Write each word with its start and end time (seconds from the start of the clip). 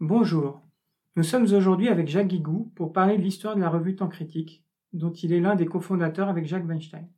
Bonjour. 0.00 0.60
Nous 1.14 1.22
sommes 1.22 1.44
aujourd'hui 1.44 1.88
avec 1.88 2.08
Jacques 2.08 2.26
Guigou 2.26 2.72
pour 2.74 2.92
parler 2.92 3.16
de 3.16 3.22
l'histoire 3.22 3.54
de 3.54 3.60
la 3.60 3.70
revue 3.70 3.94
Temps 3.94 4.08
Critique, 4.08 4.64
dont 4.92 5.12
il 5.12 5.32
est 5.32 5.38
l'un 5.38 5.54
des 5.54 5.66
cofondateurs 5.66 6.28
avec 6.28 6.46
Jacques 6.46 6.66
Weinstein. 6.66 7.08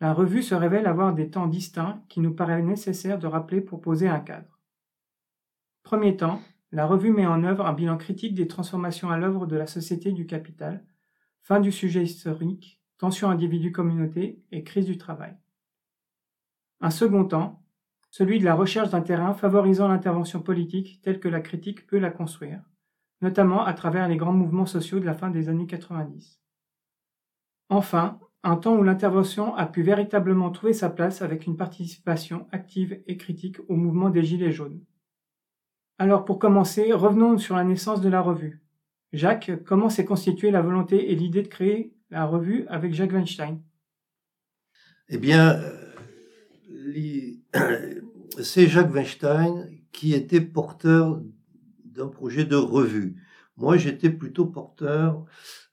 La 0.00 0.14
revue 0.14 0.42
se 0.42 0.54
révèle 0.54 0.86
avoir 0.86 1.14
des 1.14 1.28
temps 1.28 1.46
distincts 1.46 2.02
qui 2.08 2.20
nous 2.20 2.32
paraît 2.32 2.62
nécessaire 2.62 3.18
de 3.18 3.26
rappeler 3.26 3.60
pour 3.60 3.82
poser 3.82 4.08
un 4.08 4.20
cadre. 4.20 4.58
Premier 5.82 6.16
temps, 6.16 6.40
la 6.72 6.86
revue 6.86 7.12
met 7.12 7.26
en 7.26 7.44
œuvre 7.44 7.66
un 7.66 7.74
bilan 7.74 7.98
critique 7.98 8.34
des 8.34 8.48
transformations 8.48 9.10
à 9.10 9.18
l'œuvre 9.18 9.46
de 9.46 9.56
la 9.56 9.66
société 9.66 10.12
du 10.12 10.26
capital, 10.26 10.82
fin 11.42 11.60
du 11.60 11.72
sujet 11.72 12.02
historique, 12.02 12.80
tension 12.96 13.28
individu-communauté 13.28 14.42
et 14.50 14.64
crise 14.64 14.86
du 14.86 14.96
travail. 14.96 15.36
Un 16.80 16.90
second 16.90 17.26
temps, 17.26 17.62
celui 18.10 18.38
de 18.38 18.44
la 18.44 18.54
recherche 18.54 18.90
d'un 18.90 19.02
terrain 19.02 19.34
favorisant 19.34 19.88
l'intervention 19.88 20.40
politique 20.40 21.00
telle 21.02 21.20
que 21.20 21.28
la 21.28 21.40
critique 21.40 21.86
peut 21.86 21.98
la 21.98 22.10
construire, 22.10 22.62
notamment 23.20 23.64
à 23.64 23.74
travers 23.74 24.08
les 24.08 24.16
grands 24.16 24.32
mouvements 24.32 24.66
sociaux 24.66 25.00
de 25.00 25.04
la 25.04 25.14
fin 25.14 25.30
des 25.30 25.48
années 25.48 25.66
90. 25.66 26.40
Enfin, 27.68 28.18
un 28.42 28.56
temps 28.56 28.76
où 28.76 28.82
l'intervention 28.82 29.54
a 29.56 29.66
pu 29.66 29.82
véritablement 29.82 30.50
trouver 30.50 30.72
sa 30.72 30.88
place 30.88 31.22
avec 31.22 31.46
une 31.46 31.56
participation 31.56 32.46
active 32.52 33.02
et 33.06 33.16
critique 33.16 33.58
au 33.68 33.76
mouvement 33.76 34.10
des 34.10 34.22
Gilets 34.22 34.52
jaunes. 34.52 34.80
Alors 35.98 36.24
pour 36.24 36.38
commencer, 36.38 36.92
revenons 36.92 37.36
sur 37.38 37.56
la 37.56 37.64
naissance 37.64 38.00
de 38.00 38.08
la 38.08 38.20
revue. 38.20 38.62
Jacques, 39.12 39.50
comment 39.64 39.90
s'est 39.90 40.04
constituée 40.04 40.50
la 40.50 40.62
volonté 40.62 41.10
et 41.10 41.14
l'idée 41.14 41.42
de 41.42 41.48
créer 41.48 41.94
la 42.10 42.24
revue 42.24 42.66
avec 42.68 42.94
Jacques 42.94 43.12
Weinstein? 43.12 43.60
Eh 45.08 45.18
bien, 45.18 45.56
euh, 45.56 45.94
c'est 48.42 48.66
Jacques 48.66 48.92
Weinstein 48.92 49.70
qui 49.92 50.14
était 50.14 50.40
porteur 50.40 51.20
d'un 51.84 52.08
projet 52.08 52.44
de 52.44 52.56
revue. 52.56 53.16
Moi, 53.56 53.76
j'étais 53.76 54.10
plutôt 54.10 54.46
porteur 54.46 55.24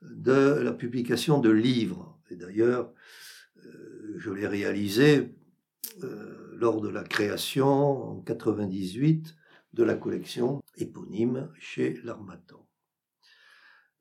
de 0.02 0.60
la 0.62 0.74
publication 0.74 1.40
de 1.40 1.50
livres. 1.52 2.20
Et 2.32 2.36
d'ailleurs, 2.36 2.92
euh, 3.64 4.16
je 4.18 4.32
l'ai 4.32 4.48
réalisé 4.48 5.36
euh, 6.04 6.56
lors 6.56 6.82
de 6.82 6.90
la 6.90 7.04
création 7.04 7.68
en 7.68 8.22
98 8.22 9.36
de 9.74 9.84
la 9.84 9.96
collection 9.96 10.64
éponyme 10.78 11.52
chez 11.60 12.00
l'Armatan. 12.04 12.68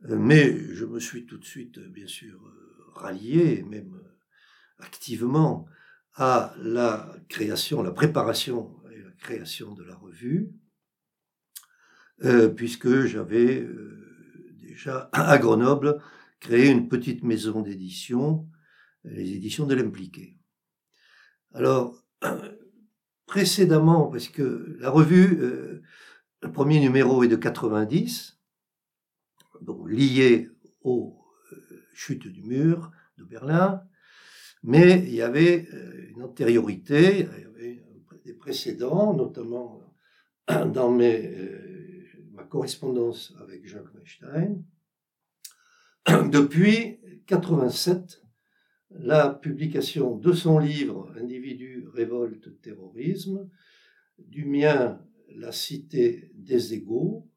Euh, 0.09 0.17
mais 0.17 0.57
je 0.73 0.87
me 0.87 1.01
suis 1.01 1.27
tout 1.27 1.39
de 1.39 1.45
suite, 1.45 1.79
bien 1.79 2.07
sûr, 2.07 2.41
rallié, 2.95 3.65
même 3.65 4.01
activement, 4.79 5.67
à 6.15 6.55
la 6.59 7.13
création, 7.29 7.83
la 7.83 7.91
préparation 7.91 8.81
et 8.93 9.03
la 9.03 9.11
création 9.13 9.75
de 9.75 9.83
la 9.83 9.97
revue, 9.97 10.53
euh, 12.23 12.49
puisque 12.49 13.05
j'avais 13.07 13.61
euh, 13.61 14.55
déjà 14.61 15.09
à 15.13 15.37
Grenoble 15.39 16.01
créé 16.41 16.71
une 16.71 16.89
petite 16.89 17.25
maison 17.25 17.63
d'édition, 17.63 18.49
les 19.05 19.33
éditions 19.33 19.67
de 19.67 19.75
l'impliqué. 19.75 20.39
Alors, 21.53 22.05
précédemment, 23.27 24.07
parce 24.09 24.29
que 24.29 24.77
la 24.79 24.91
revue, 24.91 25.39
euh, 25.41 25.83
le 26.43 26.53
premier 26.53 26.79
numéro 26.79 27.25
est 27.25 27.29
de 27.29 27.37
90, 27.37 28.39
donc 29.63 29.89
lié 29.89 30.51
aux 30.83 31.19
chutes 31.95 32.29
du 32.29 32.43
mur 32.43 32.93
de 33.17 33.25
Berlin, 33.25 33.83
mais 34.65 34.99
il 35.01 35.15
y 35.15 35.21
avait 35.21 35.69
euh, 35.73 36.09
une 36.09 36.23
antériorité, 36.23 37.29
il 37.37 37.43
y 37.43 37.45
avait 37.45 37.85
des 38.25 38.33
précédents, 38.33 39.15
notamment 39.15 39.83
euh, 40.51 40.65
dans 40.65 40.99
euh, 40.99 42.03
ma 42.33 42.45
correspondance 42.45 43.35
avec 43.41 43.67
Jacques 43.67 43.95
Weinstein. 43.95 44.65
Depuis 46.31 46.99
87, 47.27 48.23
la 48.91 49.29
publication 49.29 50.17
de 50.17 50.33
son 50.33 50.59
livre 50.59 51.13
Individu, 51.21 51.87
révolte, 51.93 52.61
terrorisme, 52.63 53.49
du 54.19 54.47
mien 54.47 55.01
La 55.37 55.53
cité 55.53 56.31
des 56.35 56.75
égaux, 56.75 57.29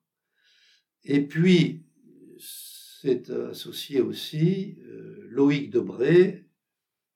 et 1.03 1.25
puis 1.25 1.85
c'est 2.37 3.29
associé 3.29 4.01
aussi 4.01 4.77
Loïc 5.29 5.71
Debré 5.71 6.46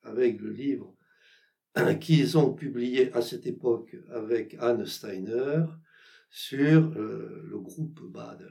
avec 0.03 0.39
le 0.41 0.51
livre 0.51 0.95
qu'ils 1.99 2.37
ont 2.37 2.53
publié 2.53 3.13
à 3.13 3.21
cette 3.21 3.45
époque 3.45 3.95
avec 4.09 4.55
Anne 4.59 4.85
Steiner 4.85 5.63
sur 6.29 6.97
euh, 6.97 7.43
le 7.43 7.59
groupe 7.59 8.01
Bader. 8.09 8.45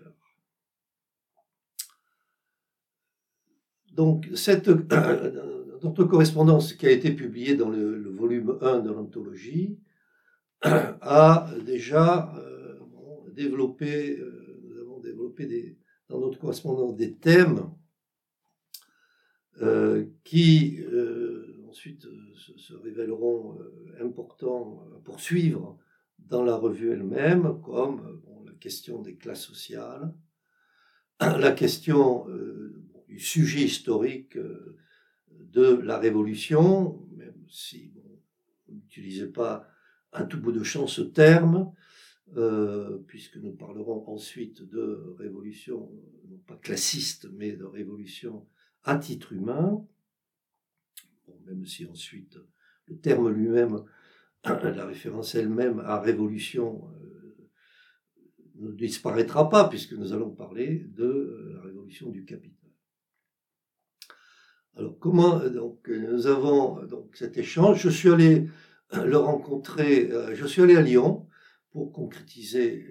Donc, 3.92 4.28
cette, 4.34 4.68
notre 5.82 6.04
correspondance 6.04 6.74
qui 6.74 6.86
a 6.86 6.90
été 6.90 7.12
publiée 7.12 7.56
dans 7.56 7.70
le, 7.70 8.10
volume 8.10 8.58
1 8.60 8.80
de 8.80 8.90
l'anthologie 8.90 9.78
a 10.62 11.50
déjà 11.64 12.34
euh, 12.36 12.78
développé, 13.32 14.18
euh, 14.18 14.60
nous 14.62 14.78
avons 14.78 15.00
développé 15.00 15.78
dans 16.08 16.20
notre 16.20 16.38
correspondance 16.38 16.96
des 16.96 17.16
thèmes 17.16 17.70
qui 20.24 20.82
ensuite 21.70 22.04
euh, 22.06 22.34
se, 22.56 22.74
révéleront 22.74 23.58
euh, 23.60 24.04
importants 24.04 24.84
à 24.96 25.00
poursuivre 25.00 25.78
dans 26.18 26.42
la 26.42 26.56
revue 26.56 26.92
elle-même, 26.92 27.60
comme 27.62 28.00
euh, 28.00 28.44
la 28.44 28.52
question 28.54 29.00
des 29.00 29.14
classes 29.14 29.44
sociales, 29.44 30.12
la 31.20 31.52
question 31.52 32.26
du 33.08 33.18
sujet 33.18 33.62
historique 33.62 34.38
de 35.28 35.64
la 35.82 35.98
Révolution, 35.98 37.06
même 37.16 37.44
si 37.48 37.92
on 38.68 38.72
n'utilisait 38.72 39.28
pas 39.28 39.68
un 40.12 40.24
tout 40.24 40.40
bout 40.40 40.52
de 40.52 40.62
champ 40.62 40.86
ce 40.86 41.02
terme, 41.02 41.72
puisque 43.06 43.36
nous 43.36 43.52
parlerons 43.52 44.08
ensuite 44.08 44.62
de 44.62 45.14
révolution, 45.18 45.90
non 46.28 46.38
pas 46.46 46.56
classiste, 46.56 47.28
mais 47.32 47.52
de 47.52 47.64
révolution 47.64 48.46
à 48.84 48.96
titre 48.96 49.32
humain 49.32 49.86
même 51.46 51.64
si 51.66 51.86
ensuite 51.86 52.38
le 52.86 52.98
terme 52.98 53.30
lui-même, 53.30 53.84
la 54.44 54.86
référence 54.86 55.34
elle-même 55.34 55.80
à 55.80 56.00
révolution 56.00 56.88
euh, 56.94 57.48
ne 58.56 58.72
disparaîtra 58.72 59.48
pas, 59.48 59.68
puisque 59.68 59.92
nous 59.92 60.12
allons 60.12 60.30
parler 60.30 60.86
de 60.96 61.04
euh, 61.04 61.52
la 61.54 61.60
révolution 61.62 62.10
du 62.10 62.24
capital. 62.24 62.70
Alors 64.76 64.98
comment 64.98 65.40
euh, 65.40 65.50
donc 65.50 65.88
nous 65.88 66.26
avons 66.26 66.84
donc 66.86 67.16
cet 67.16 67.36
échange? 67.36 67.82
Je 67.82 67.90
suis 67.90 68.10
allé 68.10 68.48
le 68.92 69.16
rencontrer, 69.16 70.10
je 70.34 70.46
suis 70.46 70.62
allé 70.62 70.74
à 70.74 70.82
Lyon 70.82 71.28
pour 71.70 71.92
concrétiser 71.92 72.84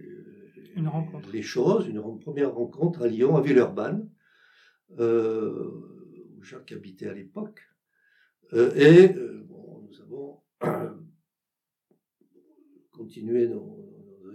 les 1.33 1.41
choses, 1.41 1.87
une 1.89 2.01
première 2.21 2.53
rencontre 2.53 3.01
à 3.01 3.07
Lyon, 3.07 3.35
à 3.35 3.41
Villeurbanne, 3.41 4.09
où 4.97 6.41
Jacques 6.41 6.71
habitait 6.71 7.09
à 7.09 7.13
l'époque. 7.13 7.69
Euh, 8.53 8.73
et 8.75 9.15
euh, 9.15 9.45
nous 9.49 10.01
avons 10.01 10.41
continué 12.91 13.47
nos, 13.47 13.85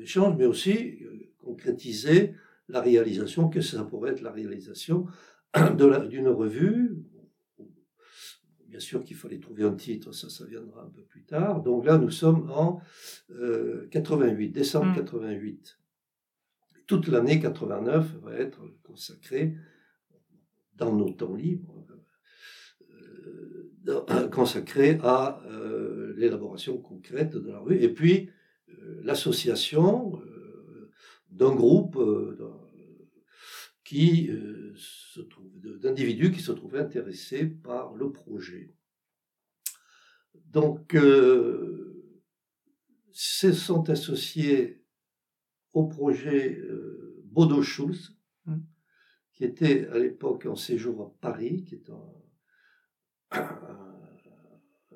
échanges, 0.01 0.37
mais 0.37 0.47
aussi 0.47 0.99
euh, 1.03 1.33
concrétisé 1.39 2.35
la 2.69 2.81
réalisation, 2.81 3.49
que 3.49 3.61
ça 3.61 3.85
pourrait 3.85 4.13
être 4.13 4.21
la 4.21 4.33
réalisation 4.33 5.07
d'une 5.77 6.29
revue. 6.29 7.05
Bien 8.67 8.81
sûr 8.81 9.05
qu'il 9.05 9.17
fallait 9.17 9.39
trouver 9.39 9.63
un 9.63 9.75
titre, 9.75 10.13
ça, 10.13 10.29
ça 10.29 10.45
viendra 10.47 10.83
un 10.83 10.91
peu 10.91 11.05
plus 11.05 11.25
tard. 11.25 11.63
Donc 11.63 11.85
là, 11.85 11.97
nous 11.97 12.11
sommes 12.11 12.51
en 12.51 12.81
88, 13.91 14.49
décembre 14.51 14.95
88. 14.97 15.79
Mm. 15.79 16.79
Toute 16.87 17.09
l'année 17.09 17.41
89 17.41 18.17
va 18.23 18.35
être 18.35 18.61
consacrée 18.83 19.55
dans 20.75 20.95
nos 20.95 21.11
temps 21.13 21.35
libres 21.35 21.87
consacré 24.31 24.99
à 25.03 25.43
euh, 25.47 26.15
l'élaboration 26.17 26.79
concrète 26.79 27.37
de 27.37 27.51
la 27.51 27.59
rue, 27.59 27.81
et 27.83 27.89
puis 27.89 28.31
euh, 28.69 29.01
l'association 29.03 30.21
euh, 30.21 30.91
d'un 31.31 31.55
groupe 31.55 31.99
qui 33.85 34.31
se 34.77 35.21
trouve, 35.21 35.51
d'individus 35.61 36.31
qui 36.33 36.41
se 36.41 36.53
trouvaient 36.53 36.79
intéressés 36.81 37.45
par 37.45 37.95
le 37.95 38.11
projet. 38.13 38.75
Donc, 40.47 40.97
se 43.11 43.53
sont 43.53 43.91
associés 43.91 44.85
au 45.73 45.87
projet 45.87 46.63
Bodo 47.25 47.63
Schulz, 47.63 48.17
mmh. 48.47 48.57
qui 49.33 49.45
était 49.45 49.89
à 49.89 49.99
l'époque 49.99 50.47
en 50.47 50.57
séjour 50.57 51.03
à 51.03 51.13
Paris, 51.21 51.65
qui 51.65 51.75
est 51.75 51.91
un 51.91 52.24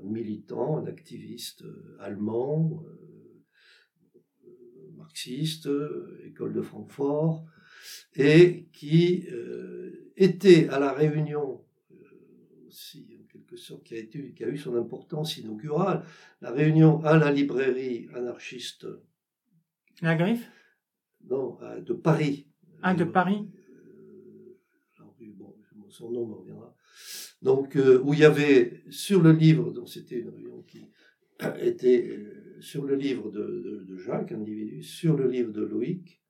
militant, 0.02 0.79
un 0.79 0.87
activiste 0.87 1.62
euh, 1.62 1.96
allemand, 2.00 2.82
euh, 2.87 4.49
marxiste, 4.96 5.69
école 6.25 6.52
de 6.52 6.62
Francfort, 6.62 7.44
et 8.14 8.69
qui 8.73 9.26
était 10.17 10.69
à 10.69 10.79
la 10.79 10.93
Réunion 10.93 11.64
aussi 12.67 13.17
en 13.20 13.26
quelque 13.26 13.56
sorte, 13.56 13.85
qui 13.85 13.94
a, 13.94 13.99
été, 13.99 14.32
qui 14.32 14.44
a 14.44 14.49
eu 14.49 14.58
son 14.58 14.76
importance 14.76 15.38
inaugurale, 15.38 16.05
la 16.41 16.50
réunion 16.50 17.02
à 17.05 17.17
la 17.17 17.31
librairie 17.31 18.08
anarchiste. 18.14 18.87
La 20.02 20.17
Griffe? 20.17 20.50
Non, 21.29 21.58
de 21.81 21.93
Paris. 21.94 22.49
Ah, 22.82 22.94
de 22.94 23.05
Paris 23.05 23.49
bon, 25.26 25.55
son 25.88 26.11
nom 26.11 26.26
me 26.26 26.34
reviendra. 26.34 26.75
Donc, 27.43 27.79
où 28.02 28.14
il 28.14 28.20
y 28.20 28.25
avait 28.25 28.82
sur 28.90 29.23
le 29.23 29.32
livre, 29.32 29.70
donc 29.70 29.88
c'était 29.88 30.19
une 30.19 30.31
réunion 30.31 30.62
qui 30.62 30.87
était 31.61 32.19
sur 32.61 32.85
le 32.85 32.94
livre 32.94 33.31
de, 33.31 33.96
Jacques, 33.96 34.32
individu, 34.32 34.82
sur 34.82 35.17
le 35.17 35.29
livre 35.29 35.52
de 35.52 35.62
Loïc, 35.62 36.23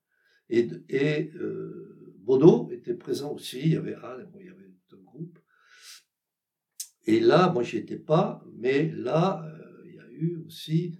et, 0.50 0.68
et 0.88 1.30
euh, 1.34 2.14
Baudot 2.20 2.70
était 2.72 2.94
présent 2.94 3.32
aussi, 3.32 3.60
il 3.60 3.72
y 3.72 3.76
avait 3.76 3.94
Anne, 3.94 4.30
il 4.40 4.46
y 4.46 4.48
avait 4.48 4.72
un 4.92 5.02
groupe. 5.04 5.38
Et 7.06 7.20
là, 7.20 7.50
moi 7.52 7.62
j'y 7.62 7.76
étais 7.78 7.98
pas, 7.98 8.44
mais 8.56 8.90
là, 8.90 9.42
euh, 9.44 9.82
il 9.86 9.94
y 9.94 9.98
a 9.98 10.10
eu 10.10 10.42
aussi 10.46 10.98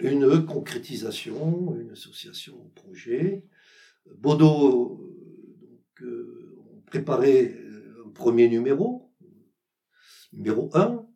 une 0.00 0.44
concrétisation, 0.46 1.76
une 1.78 1.90
association 1.90 2.60
au 2.60 2.68
projet. 2.68 3.44
Baudot, 4.16 5.00
donc, 5.60 6.02
euh, 6.02 6.56
on 6.74 6.80
préparait 6.82 7.56
un 8.04 8.10
premier 8.10 8.48
numéro, 8.48 9.12
numéro 10.32 10.70
1, 10.74 11.06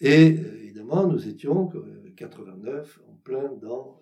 et 0.00 0.26
évidemment, 0.26 1.06
nous 1.06 1.28
étions 1.28 1.70
89 2.16 3.00
en 3.08 3.14
plein 3.16 3.52
dans 3.54 4.00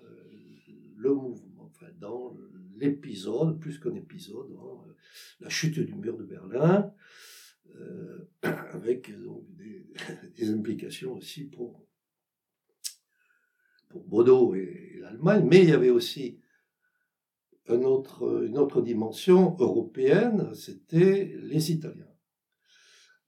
le 0.96 1.14
mouvement, 1.14 1.64
enfin 1.64 1.90
dans 1.98 2.36
l'épisode, 2.76 3.58
plus 3.58 3.78
qu'un 3.78 3.94
épisode, 3.94 4.56
hein, 4.58 4.94
la 5.40 5.48
chute 5.48 5.78
du 5.78 5.94
mur 5.94 6.16
de 6.16 6.24
Berlin, 6.24 6.92
euh, 7.74 8.28
avec 8.72 9.10
des, 10.36 10.50
implications 10.50 11.14
aussi 11.14 11.44
pour, 11.44 11.86
pour 13.88 14.04
Bordeaux 14.04 14.54
et, 14.54 14.98
l'Allemagne, 15.00 15.46
mais 15.48 15.62
il 15.62 15.70
y 15.70 15.72
avait 15.72 15.90
aussi 15.90 16.40
une 17.68 17.84
autre 17.84 18.82
dimension 18.82 19.56
européenne, 19.58 20.52
c'était 20.54 21.36
les 21.40 21.72
Italiens. 21.72 22.11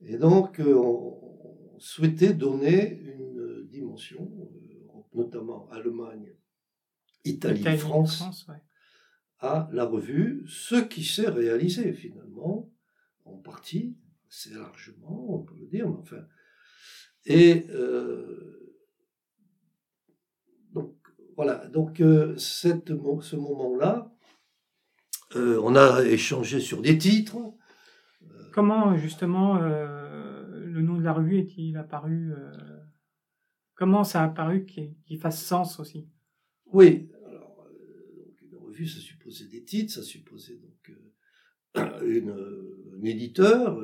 Et 0.06 0.18
donc, 0.18 0.60
euh, 0.60 0.74
on 0.74 1.78
souhaitait 1.78 2.34
donner 2.34 3.00
une 3.00 3.66
dimension, 3.68 4.30
euh, 4.40 5.00
notamment 5.14 5.68
Allemagne, 5.70 6.34
Italie, 7.24 7.78
France, 7.78 8.24
à 9.38 9.68
la 9.72 9.84
revue, 9.84 10.44
ce 10.46 10.76
qui 10.76 11.04
s'est 11.04 11.28
réalisé 11.28 11.92
finalement, 11.92 12.70
en 13.24 13.36
partie, 13.36 13.96
assez 14.28 14.54
largement, 14.54 15.34
on 15.34 15.38
peut 15.42 15.54
le 15.58 15.66
dire, 15.66 15.88
mais 15.88 15.98
enfin. 15.98 16.26
Et 17.26 17.66
euh, 17.70 18.76
donc, 20.72 20.94
voilà, 21.36 21.66
donc 21.68 22.00
euh, 22.00 22.36
cette, 22.36 22.88
ce 22.88 23.36
moment-là, 23.36 24.12
euh, 25.36 25.58
on 25.62 25.74
a 25.74 26.04
échangé 26.04 26.60
sur 26.60 26.82
des 26.82 26.98
titres. 26.98 27.38
Comment 28.54 28.96
justement 28.96 29.58
le 29.58 30.80
nom 30.80 30.96
de 30.96 31.02
la 31.02 31.12
revue 31.12 31.38
est-il 31.38 31.76
apparu 31.76 32.32
Comment 33.74 34.04
ça 34.04 34.22
a 34.22 34.26
apparu 34.26 34.64
qu'il 34.64 35.18
fasse 35.18 35.44
sens 35.44 35.80
aussi? 35.80 36.08
Oui, 36.66 37.10
alors, 37.26 37.66
une 38.42 38.56
revue, 38.56 38.86
ça 38.86 39.00
supposait 39.00 39.48
des 39.48 39.64
titres, 39.64 39.94
ça 39.94 40.02
supposait 40.02 40.56
donc 40.56 40.96
un 41.74 43.04
éditeur, 43.04 43.76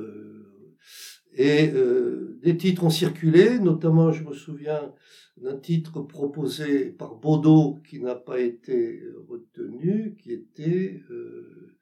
et 1.32 1.70
euh, 1.70 2.38
des 2.42 2.56
titres 2.56 2.84
ont 2.84 2.90
circulé, 2.90 3.58
notamment 3.58 4.12
je 4.12 4.24
me 4.24 4.32
souviens 4.32 4.92
d'un 5.36 5.56
titre 5.56 6.00
proposé 6.02 6.90
par 6.90 7.16
Baudot 7.16 7.80
qui 7.88 8.00
n'a 8.00 8.14
pas 8.14 8.40
été 8.40 9.02
retenu, 9.28 10.16
qui 10.16 10.32
était 10.32 11.02
euh, 11.10 11.76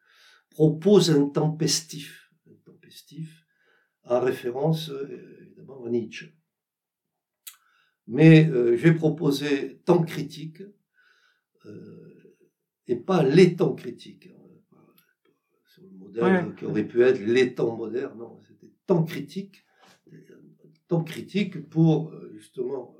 Propos 0.50 1.10
intempestif, 1.10 2.27
intempestif, 2.88 3.44
en 4.04 4.20
référence 4.20 4.90
euh, 4.90 5.38
évidemment 5.42 5.84
à 5.84 5.90
Nietzsche. 5.90 6.34
Mais 8.06 8.48
euh, 8.48 8.76
j'ai 8.76 8.92
proposé 8.92 9.80
temps 9.84 10.02
critique 10.02 10.62
et 12.86 12.96
pas 12.96 13.22
les 13.22 13.54
temps 13.56 13.74
critiques. 13.74 14.28
Hein, 14.28 14.78
sur 15.66 15.82
le 15.82 15.90
modèle 15.90 16.54
qui 16.54 16.64
aurait 16.64 16.88
pu 16.88 17.02
être 17.02 17.20
les 17.20 17.54
temps 17.54 17.76
modernes, 17.76 18.18
non, 18.18 18.40
temps 18.86 19.04
critique, 19.04 19.66
temps 20.86 21.04
critique 21.04 21.68
pour 21.68 22.10
euh, 22.10 22.32
justement 22.34 22.96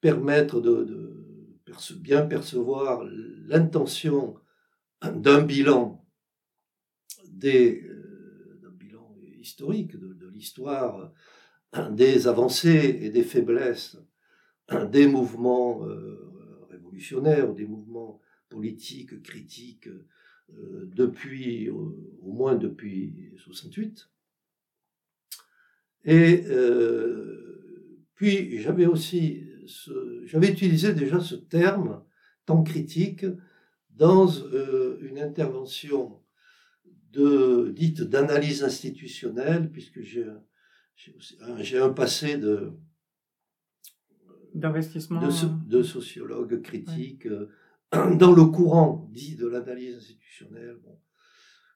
permettre 0.00 0.60
de, 0.60 1.62
bien 2.00 2.26
percevoir 2.26 3.04
l'intention 3.04 4.34
d'un 5.02 5.42
bilan 5.42 6.04
des, 7.28 7.82
euh, 7.84 7.89
historique 9.50 9.96
de, 9.98 10.28
l'histoire 10.28 11.12
des 11.90 12.28
avancées 12.28 12.98
et 13.02 13.10
des 13.10 13.22
faiblesses 13.22 13.98
des 14.90 15.08
mouvements 15.08 15.84
euh, 15.84 16.66
révolutionnaires, 16.70 17.52
des 17.52 17.66
mouvements 17.66 18.20
politiques, 18.48 19.20
critiques, 19.22 19.88
euh, 19.88 20.88
depuis, 20.94 21.68
au 21.70 22.32
moins 22.32 22.54
depuis 22.54 23.32
68. 23.38 24.08
Et 26.04 26.44
euh, 26.46 28.04
puis 28.14 28.58
j'avais 28.60 28.86
aussi, 28.86 29.44
j'avais 30.24 30.50
utilisé 30.50 30.94
déjà 30.94 31.18
ce 31.20 31.34
terme, 31.34 32.02
temps 32.46 32.62
critique, 32.62 33.26
dans 34.00 34.30
euh, 34.52 34.98
une 35.02 35.18
intervention 35.18 36.20
de, 37.12 37.72
dite 37.74 38.02
d'analyse 38.02 38.62
institutionnelle, 38.64 39.70
puisque 39.70 40.02
j'ai 40.02 40.26
j'ai 41.58 41.78
un 41.78 41.90
passé 41.90 42.36
de 42.36 42.72
d'investissement 44.54 45.20
de, 45.66 45.82
sociologue 45.82 46.60
critique 46.60 47.28
dans 47.92 48.32
le 48.32 48.44
courant 48.46 49.08
dit 49.12 49.36
de 49.36 49.46
l'analyse 49.46 49.96
institutionnelle, 49.96 50.76
bon, 50.82 50.98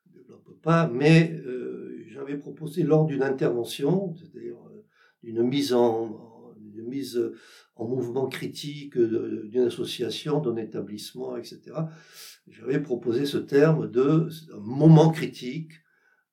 je 0.07 0.11
ne 0.11 0.23
développe 0.23 0.61
pas, 0.61 0.89
mais 0.89 1.33
euh, 1.33 2.05
j'avais 2.09 2.37
proposé 2.37 2.83
lors 2.83 3.07
d'une 3.07 3.23
intervention, 3.23 4.15
c'est-à-dire 4.17 4.57
euh, 4.57 4.85
d'une 5.23 5.43
mise 5.45 5.73
en, 5.73 6.55
une 6.75 6.89
mise 6.89 7.33
en 7.77 7.87
mouvement 7.87 8.27
critique 8.27 8.99
d'une 8.99 9.63
association, 9.63 10.41
d'un 10.41 10.57
établissement, 10.57 11.37
etc. 11.37 11.61
J'avais 12.47 12.81
proposé 12.81 13.27
ce 13.27 13.39
terme 13.39 13.91
de 13.91 14.29
moment 14.61 15.11
critique 15.11 15.73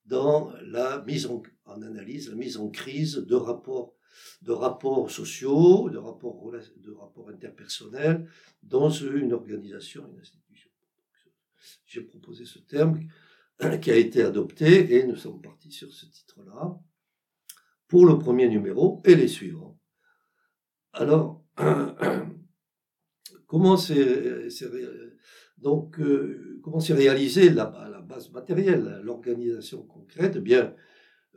dans 0.05 0.51
la 0.63 1.03
mise 1.03 1.27
en, 1.27 1.41
analyse, 1.65 2.29
la 2.29 2.35
mise 2.35 2.57
en 2.57 2.69
crise 2.69 3.15
de 3.15 3.35
rapports 3.35 3.95
de 4.41 4.51
rapports 4.51 5.09
sociaux, 5.09 5.89
de 5.89 5.97
rapports, 5.97 6.51
de 6.51 6.91
rapports 6.91 7.29
interpersonnels 7.29 8.27
dans 8.61 8.89
une 8.89 9.31
organisation, 9.31 10.05
une 10.11 10.19
institution. 10.19 10.69
J'ai 11.85 12.01
proposé 12.01 12.45
ce 12.45 12.59
terme 12.59 12.99
qui 13.81 13.91
a 13.91 13.95
été 13.95 14.23
adopté 14.23 14.95
et 14.95 15.05
nous 15.05 15.15
sommes 15.15 15.41
partis 15.41 15.71
sur 15.71 15.93
ce 15.93 16.05
titre-là 16.07 16.79
pour 17.87 18.05
le 18.05 18.17
premier 18.17 18.49
numéro 18.49 19.01
et 19.05 19.15
les 19.15 19.27
suivants. 19.27 19.79
Alors, 20.93 21.43
comment 23.47 23.77
c'est 23.77 24.49
donc 25.61 25.99
euh, 25.99 26.59
comment 26.63 26.79
s'est 26.79 26.93
réalisé 26.93 27.49
la, 27.49 27.65
base 28.07 28.31
matérielle, 28.31 28.99
l'organisation 29.03 29.83
concrète? 29.83 30.33
Eh 30.37 30.41
Bien, 30.41 30.75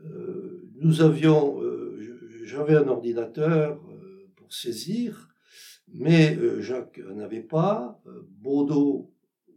euh, 0.03 0.69
nous 0.77 1.03
avions 1.03 1.63
euh, 1.63 1.99
j'avais 2.45 2.75
un 2.75 2.89
ordinateur 2.89 3.81
pour 4.37 4.53
saisir, 4.53 5.31
mais 5.89 6.39
Jacques 6.61 7.01
n'avait 7.15 7.43
pas. 7.43 8.03
Baudot, 8.29 9.11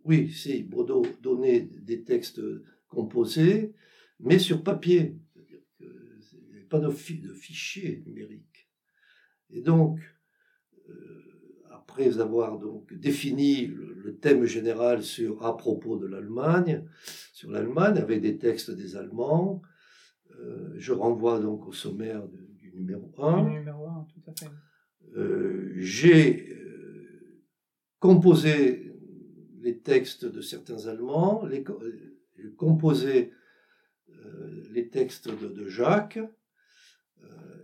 oui, 0.06 0.32
si, 0.32 0.64
Baudot 0.64 1.06
donnait 1.22 1.62
des 1.62 2.04
textes 2.04 2.42
composés, 2.88 3.74
mais 4.20 4.40
sur 4.40 4.64
papier. 4.64 5.18
N'y 5.82 6.56
avait 6.56 6.66
pas 6.70 6.80
de, 6.80 6.88
de 6.88 7.34
fichier 7.34 8.04
numérique. 8.06 8.70
Et 9.50 9.62
donc, 9.62 10.00
après 11.98 12.20
avoir 12.20 12.60
donc 12.60 12.94
défini 12.94 13.66
le, 13.66 14.18
thème 14.22 14.46
général 14.46 15.04
sur 15.04 15.46
à 15.46 15.58
propos 15.58 15.98
de 15.98 16.08
l'Allemagne, 16.08 16.84
sur 17.34 17.51
l'Allemagne, 17.51 17.98
avec 17.98 18.22
des 18.22 18.38
textes 18.38 18.72
des 18.72 18.96
Allemands, 18.96 19.62
je 20.77 20.94
renvoie 20.94 21.39
donc 21.39 21.68
au 21.68 21.74
sommaire 21.74 22.24
de, 22.27 22.38
numéro 22.74 23.12
1. 23.18 23.50
numéro 23.50 23.88
1, 23.88 24.08
tout 24.13 24.32
à 24.32 24.34
fait. 24.34 24.51
Euh, 25.18 25.74
j'ai, 25.75 26.50
euh, 26.51 27.44
composé 28.00 28.94
les 29.60 29.80
textes 29.80 30.25
de 30.25 30.42
certains 30.42 30.88
Allemands, 30.88 31.46
les, 31.46 31.63
composé 32.56 33.34
les 34.72 34.89
textes 34.89 35.30
de, 35.30 35.68
Jacques, 35.68 36.20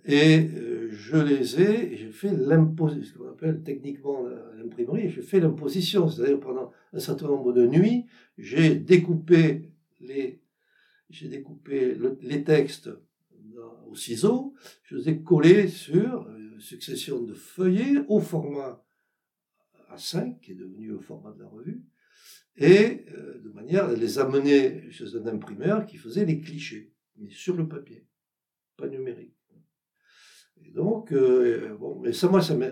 et 0.06 0.50
je 0.92 1.18
les 1.18 1.62
ai, 1.62 1.94
et 1.94 1.98
j'ai 1.98 2.12
fait 2.12 2.32
l'imposition, 2.36 3.14
ce 3.14 3.18
qu'on 3.18 3.30
appelle 3.30 3.64
techniquement 3.64 4.26
l'imprimerie, 4.58 5.10
j'ai 5.10 5.22
fait 5.22 5.40
l'imposition, 5.40 6.10
c'est-à-dire 6.10 6.40
pendant 6.40 6.72
un 6.92 7.00
certain 7.00 7.28
nombre 7.28 7.54
de 7.54 7.66
nuits, 7.66 8.06
j'ai 8.38 8.76
découpé 8.76 9.72
les, 10.02 10.42
j'ai 11.10 11.30
découpé 11.30 11.98
les 12.22 12.44
textes 12.44 12.90
au 13.88 13.96
ciseau, 13.96 14.56
je 14.84 14.98
les 14.98 15.10
ai 15.10 15.22
collés 15.22 15.68
sur 15.68 16.28
une 16.30 16.60
succession 16.60 17.22
de 17.22 17.34
feuillets 17.34 18.04
au 18.08 18.20
format 18.20 18.84
A5, 19.92 20.40
qui 20.40 20.52
est 20.52 20.56
devenu 20.56 20.92
au 20.92 21.00
format 21.00 21.32
de 21.32 21.40
la 21.40 21.48
revue, 21.48 21.82
et 22.56 23.06
euh, 23.16 23.40
de 23.40 23.50
manière 23.50 23.86
à 23.86 23.94
les 23.94 24.20
amener 24.20 24.90
chez 24.92 25.16
un 25.16 25.26
imprimeur 25.28 25.86
qui 25.86 25.98
faisait 25.98 26.26
les 26.26 26.40
clichés, 26.40 26.92
mais 27.18 27.30
sur 27.30 27.56
le 27.56 27.68
papier, 27.68 28.06
pas 28.78 28.88
numérique. 28.88 29.36
Et 30.66 30.72
donc, 30.72 31.12
euh, 31.12 31.76
bon, 31.80 32.02
ça, 32.14 32.30
moi, 32.30 32.42
ça 32.42 32.56
m'a 32.56 32.68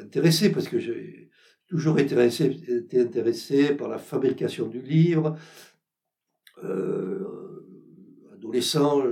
intéressé 0.00 0.50
parce 0.50 0.68
que 0.68 0.78
j'ai 0.78 1.30
toujours 1.68 1.98
été 1.98 2.14
intéressé, 3.00 3.74
par 3.74 3.88
la 3.88 3.98
fabrication 3.98 4.68
du 4.68 4.80
livre. 4.80 5.36
Euh, 6.64 7.24
adolescent, 8.32 9.02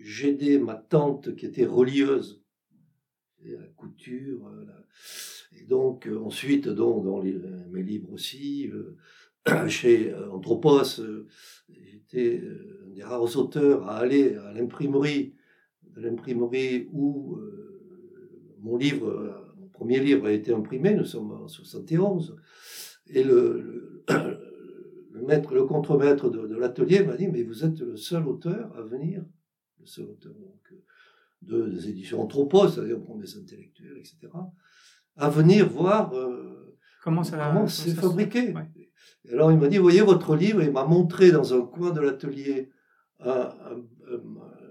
j'aidais 0.00 0.58
ma 0.58 0.74
tante 0.74 1.34
qui 1.36 1.46
était 1.46 1.66
relieuse, 1.66 2.42
la 3.44 3.66
couture. 3.76 4.46
Euh, 4.48 4.64
et 5.52 5.64
donc, 5.64 6.06
euh, 6.06 6.18
ensuite, 6.18 6.68
dans, 6.68 7.00
dans 7.00 7.22
mes 7.22 7.82
livres 7.82 8.12
aussi, 8.12 8.70
chez 9.68 10.14
Anthropos, 10.32 11.00
j'étais 11.68 12.42
un 12.84 12.90
des 12.90 13.02
rares 13.02 13.36
auteurs 13.36 13.88
à 13.88 13.98
aller 13.98 14.34
à 14.34 14.52
l'imprimerie, 14.52 15.34
l'imprimerie 15.96 16.88
où 16.92 17.38
mon 18.60 18.76
livre, 18.76 19.52
mon 19.58 19.68
premier 19.68 20.00
livre 20.00 20.26
a 20.26 20.32
été 20.32 20.52
imprimé, 20.52 20.94
nous 20.94 21.04
sommes 21.04 21.32
en 21.32 21.48
71, 21.48 22.36
et 23.08 23.22
le, 23.22 24.04
le, 25.12 25.22
maître, 25.22 25.54
le 25.54 25.64
contremaître 25.64 26.30
de, 26.30 26.46
de 26.46 26.56
l'atelier 26.56 27.04
m'a 27.04 27.16
dit, 27.16 27.28
mais 27.28 27.42
vous 27.42 27.64
êtes 27.64 27.80
le 27.80 27.96
seul 27.96 28.26
auteur 28.26 28.76
à 28.76 28.82
venir. 28.82 29.24
Donc, 29.98 30.72
de, 31.42 31.68
des 31.68 31.88
éditions 31.88 32.20
Anthropos, 32.22 32.68
c'est-à-dire 32.68 33.00
pour 33.00 33.16
des 33.16 33.36
intellectuels, 33.36 33.98
etc., 33.98 34.16
à 35.16 35.30
venir 35.30 35.68
voir 35.68 36.12
euh, 36.14 36.76
comment, 37.02 37.24
ça, 37.24 37.66
c'est 37.68 37.94
fabriqué. 37.94 38.52
Et 39.24 39.32
alors 39.32 39.52
il 39.52 39.58
m'a 39.58 39.68
dit, 39.68 39.78
voyez 39.78 40.02
votre 40.02 40.36
livre, 40.36 40.62
il 40.62 40.72
m'a 40.72 40.84
montré 40.84 41.30
dans 41.30 41.54
un 41.54 41.62
coin 41.62 41.90
de 41.92 42.00
l'atelier 42.00 42.70
un, 43.20 43.48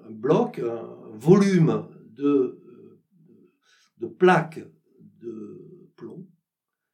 bloc, 0.09 0.59
un 0.59 1.04
volume 1.15 1.87
de, 2.09 2.59
de 3.97 4.07
plaques 4.07 4.65
de 5.19 5.89
plomb 5.95 6.27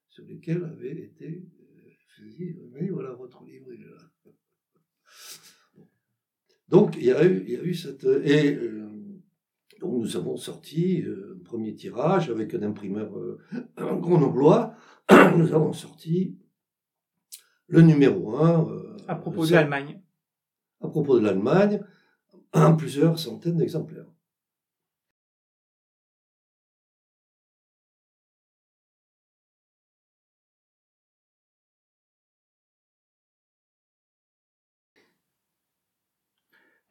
sur 0.09 0.25
lesquelles 0.25 0.63
avait 0.63 0.91
été 0.91 1.45
dit, 2.27 2.55
voilà 2.91 3.13
votre 3.13 3.43
livre, 3.43 3.67
il 3.73 3.81
est 3.81 3.89
là. 3.89 4.11
Donc 6.67 6.95
il 6.95 7.03
y 7.03 7.11
a 7.11 7.25
eu, 7.25 7.43
il 7.45 7.51
y 7.51 7.57
a 7.57 7.63
eu 7.63 7.73
cette... 7.73 8.03
Et 8.03 8.55
euh, 8.55 8.89
donc 9.79 10.01
nous 10.01 10.15
avons 10.15 10.37
sorti 10.37 11.01
euh, 11.01 11.37
un 11.39 11.43
premier 11.43 11.75
tirage 11.75 12.29
avec 12.29 12.53
un 12.53 12.63
imprimeur 12.63 13.17
euh, 13.17 13.39
grenoblois. 13.77 14.75
nous 15.37 15.53
avons 15.53 15.73
sorti 15.73 16.37
le 17.67 17.81
numéro 17.81 18.37
1. 18.37 18.67
à 19.07 19.15
propos 19.15 19.45
de 19.45 19.51
l'Allemagne. 19.51 20.01
À 20.81 20.87
propos 20.87 21.19
de 21.19 21.25
l'Allemagne, 21.25 21.83
plusieurs 22.77 23.19
centaines 23.19 23.57
d'exemplaires. 23.57 24.10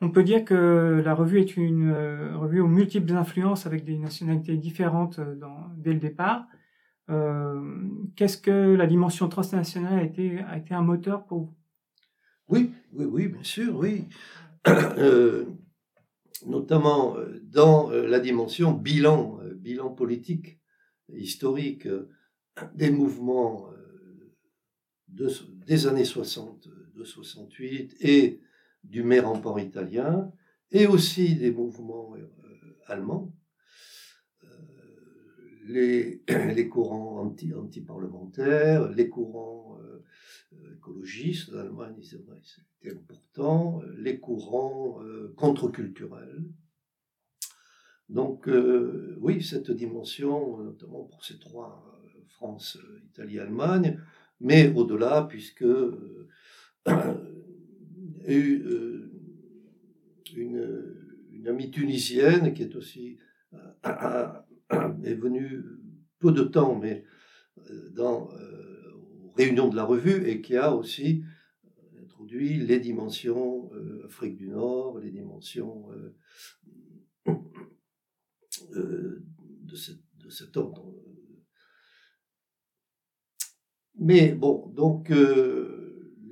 On 0.02 0.10
peut 0.10 0.24
dire 0.24 0.44
que 0.44 1.02
la 1.04 1.14
revue 1.14 1.40
est 1.40 1.56
une 1.56 1.90
euh, 1.90 2.36
revue 2.38 2.60
aux 2.60 2.68
multiples 2.68 3.12
influences 3.12 3.66
avec 3.66 3.84
des 3.84 3.98
nationalités 3.98 4.56
différentes 4.56 5.18
euh, 5.18 5.36
dès 5.76 5.92
le 5.92 5.98
départ. 5.98 6.46
Euh, 7.10 7.60
qu'est-ce 8.16 8.38
que 8.38 8.74
la 8.74 8.86
dimension 8.86 9.28
transnationale 9.28 9.98
a 9.98 10.02
été, 10.02 10.38
a 10.40 10.56
été 10.56 10.72
un 10.72 10.80
moteur 10.82 11.26
pour 11.26 11.38
vous? 11.40 11.54
Oui, 12.48 12.70
oui, 12.92 13.04
oui, 13.04 13.28
bien 13.28 13.42
sûr, 13.42 13.76
oui. 13.76 14.06
notamment 16.46 17.16
dans 17.42 17.90
la 17.90 18.18
dimension 18.20 18.72
bilan, 18.72 19.38
bilan 19.56 19.90
politique, 19.90 20.58
historique 21.12 21.86
des 22.74 22.90
mouvements 22.90 23.68
des 25.08 25.86
années 25.86 26.04
60, 26.04 26.68
de 26.94 27.04
68 27.04 27.96
et 28.00 28.40
du 28.84 29.02
maire 29.02 29.28
rempart 29.28 29.58
italien 29.60 30.32
et 30.70 30.86
aussi 30.86 31.34
des 31.34 31.50
mouvements 31.50 32.14
euh, 32.16 32.28
allemands, 32.86 33.32
euh, 34.44 34.48
les, 35.64 36.22
les, 36.54 36.68
courants 36.68 37.20
anti, 37.20 37.52
anti-parlementaires, 37.54 38.88
les 38.90 39.08
courants 39.08 39.78
euh, 39.82 40.74
écologistes, 40.74 41.50
l'Allemagne 41.52 41.96
c'était 42.02 42.96
important, 42.96 43.82
les 43.96 44.18
courants 44.18 45.00
contre-culturels. 45.36 46.44
Donc 48.08 48.50
oui, 49.20 49.40
cette 49.40 49.70
dimension, 49.70 50.58
notamment 50.58 51.04
pour 51.04 51.24
ces 51.24 51.38
trois, 51.38 51.86
France, 52.26 52.78
Italie, 53.04 53.38
Allemagne, 53.38 54.00
mais 54.40 54.72
au-delà, 54.74 55.26
puisque 55.28 55.64
eu 58.26 58.62
euh, 58.66 59.10
une, 60.36 60.96
une, 61.32 61.48
amie 61.48 61.70
tunisienne 61.70 62.52
qui 62.54 62.62
est 62.62 62.76
aussi 62.76 63.18
euh, 63.54 64.28
est 65.04 65.14
venue 65.14 65.62
peu 66.18 66.32
de 66.32 66.42
temps, 66.44 66.78
mais 66.78 67.04
euh, 67.70 67.90
dans 67.90 68.28
aux 69.22 69.30
réunions 69.36 69.68
de 69.68 69.76
la 69.76 69.84
revue 69.84 70.28
et 70.28 70.40
qui 70.40 70.56
a 70.56 70.74
aussi 70.74 71.22
introduit 72.02 72.58
les 72.58 72.80
dimensions 72.80 73.70
Afrique 74.04 74.36
du 74.36 74.48
Nord, 74.48 74.98
les 74.98 75.10
dimensions 75.10 75.88
de, 77.26 79.24
cette, 79.74 80.02
de 80.18 80.28
cet 80.28 80.56
ordre. 80.56 80.94
Mais 83.98 84.32
bon, 84.34 84.66
donc 84.74 85.10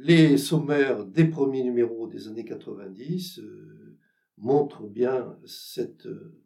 les 0.09 0.38
sommaires 0.38 1.05
des 1.05 1.27
premiers 1.27 1.62
numéros 1.62 2.09
des 2.09 2.29
années 2.29 2.47
90 2.47 3.41
euh, 3.41 3.99
montrent 4.38 4.87
bien 4.87 5.38
cette 5.45 6.07
euh, 6.07 6.41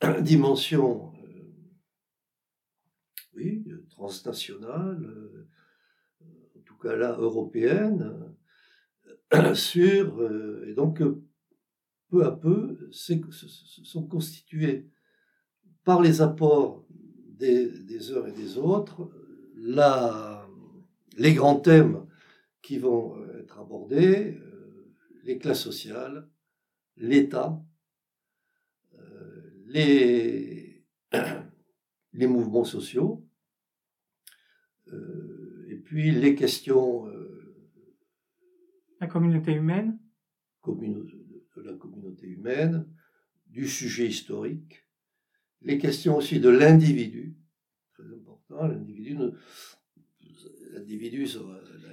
dimension 0.22 1.12
euh, 1.22 1.42
oui, 3.34 3.64
transnationale, 3.90 5.46
en 6.56 6.60
tout 6.64 6.76
cas 6.76 6.96
là 6.96 7.14
européenne, 7.18 8.34
sur, 9.54 10.66
et 10.66 10.72
donc 10.72 11.02
peu 12.08 12.24
à 12.24 12.30
peu 12.30 12.88
se 12.90 13.14
sont 13.84 14.06
constitués 14.06 14.90
par 15.84 16.00
les 16.00 16.22
apports 16.22 16.86
des, 16.90 17.68
des 17.68 18.12
uns 18.12 18.26
et 18.26 18.32
des 18.32 18.56
autres 18.56 19.10
les 21.16 21.34
grands 21.34 21.60
thèmes 21.60 22.06
qui 22.62 22.78
vont 22.78 23.16
euh, 23.16 23.40
être 23.40 23.58
abordés, 23.58 24.38
euh, 24.38 24.94
les 25.24 25.38
classes 25.38 25.62
sociales, 25.62 26.28
l'État, 26.96 27.62
euh, 28.94 29.50
les, 29.66 30.86
les 32.12 32.26
mouvements 32.26 32.64
sociaux, 32.64 33.26
et 35.68 35.76
puis 35.76 36.10
les 36.10 36.34
questions... 36.34 37.06
la 39.00 39.06
communauté 39.06 39.52
humaine. 39.52 39.98
de 40.66 41.62
la 41.62 41.72
communauté 41.74 42.26
humaine, 42.26 42.86
du 43.46 43.66
sujet 43.66 44.06
historique, 44.06 44.86
les 45.62 45.78
questions 45.78 46.16
aussi 46.18 46.40
de 46.40 46.50
l'individu, 46.50 47.38
très 47.94 48.04
important, 48.04 48.66
l'individu, 48.66 49.16
l'individu 50.72 51.26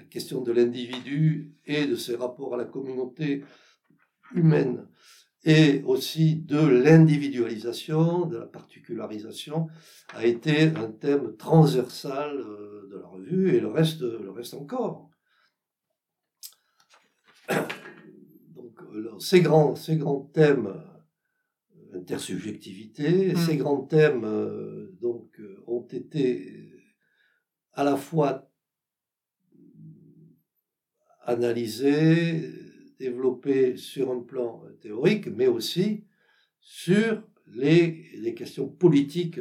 question 0.09 0.41
de 0.41 0.51
l'individu 0.51 1.53
et 1.65 1.86
de 1.86 1.95
ses 1.95 2.15
rapports 2.15 2.55
à 2.55 2.57
la 2.57 2.65
communauté 2.65 3.43
humaine 4.33 4.88
et 5.45 5.81
aussi 5.83 6.36
de 6.36 6.59
l'individualisation, 6.59 8.25
de 8.25 8.38
la 8.38 8.45
particularisation, 8.45 9.67
a 10.09 10.25
été 10.25 10.63
un 10.63 10.91
thème 10.91 11.38
transversal 11.38 12.38
de 12.38 12.98
la 12.98 13.07
revue 13.07 13.55
et 13.55 13.62
le 13.62 13.67
reste, 13.67 14.01
le 14.01 14.31
reste 14.31 14.53
encore. 14.53 15.09
Donc, 17.50 18.81
ces 19.19 19.41
grands, 19.41 19.75
ces 19.75 19.95
grands 19.95 20.29
thèmes, 20.33 20.74
intersubjectivité, 21.93 23.33
mmh. 23.33 23.38
ces 23.38 23.55
grands 23.57 23.83
thèmes 23.83 24.27
donc, 25.00 25.39
ont 25.67 25.88
été 25.89 26.69
à 27.71 27.86
la 27.86 27.95
fois 27.95 28.48
analysés, 31.29 32.51
développés 33.00 33.77
sur 33.77 34.12
un 34.12 34.19
plan 34.19 34.63
théorique, 34.81 35.27
mais 35.27 35.48
aussi 35.48 36.03
sur 36.59 37.24
les, 37.48 38.33
questions 38.36 38.67
politiques 38.67 39.39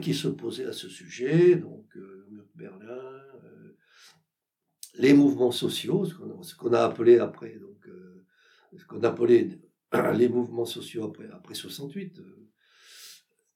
qui 0.00 0.14
se 0.14 0.28
posaient 0.28 0.66
à 0.66 0.72
ce 0.72 0.88
sujet, 0.88 1.56
donc 1.56 1.84
euh, 1.96 2.26
le 2.28 2.36
mur 2.36 2.44
de 2.44 2.58
Berlin, 2.58 2.86
euh, 2.88 3.76
les 4.94 5.12
mouvements 5.12 5.50
sociaux, 5.50 6.06
ce 6.06 6.54
qu'on 6.54 6.72
a 6.72 6.80
appelé 6.80 7.18
après, 7.18 7.56
donc 7.56 7.86
euh, 7.88 8.24
ce 8.76 8.84
qu'on 8.86 9.02
appelait 9.02 9.60
les 10.14 10.28
mouvements 10.28 10.64
sociaux 10.64 11.04
après, 11.04 11.28
après 11.30 11.54
68, 11.54 12.22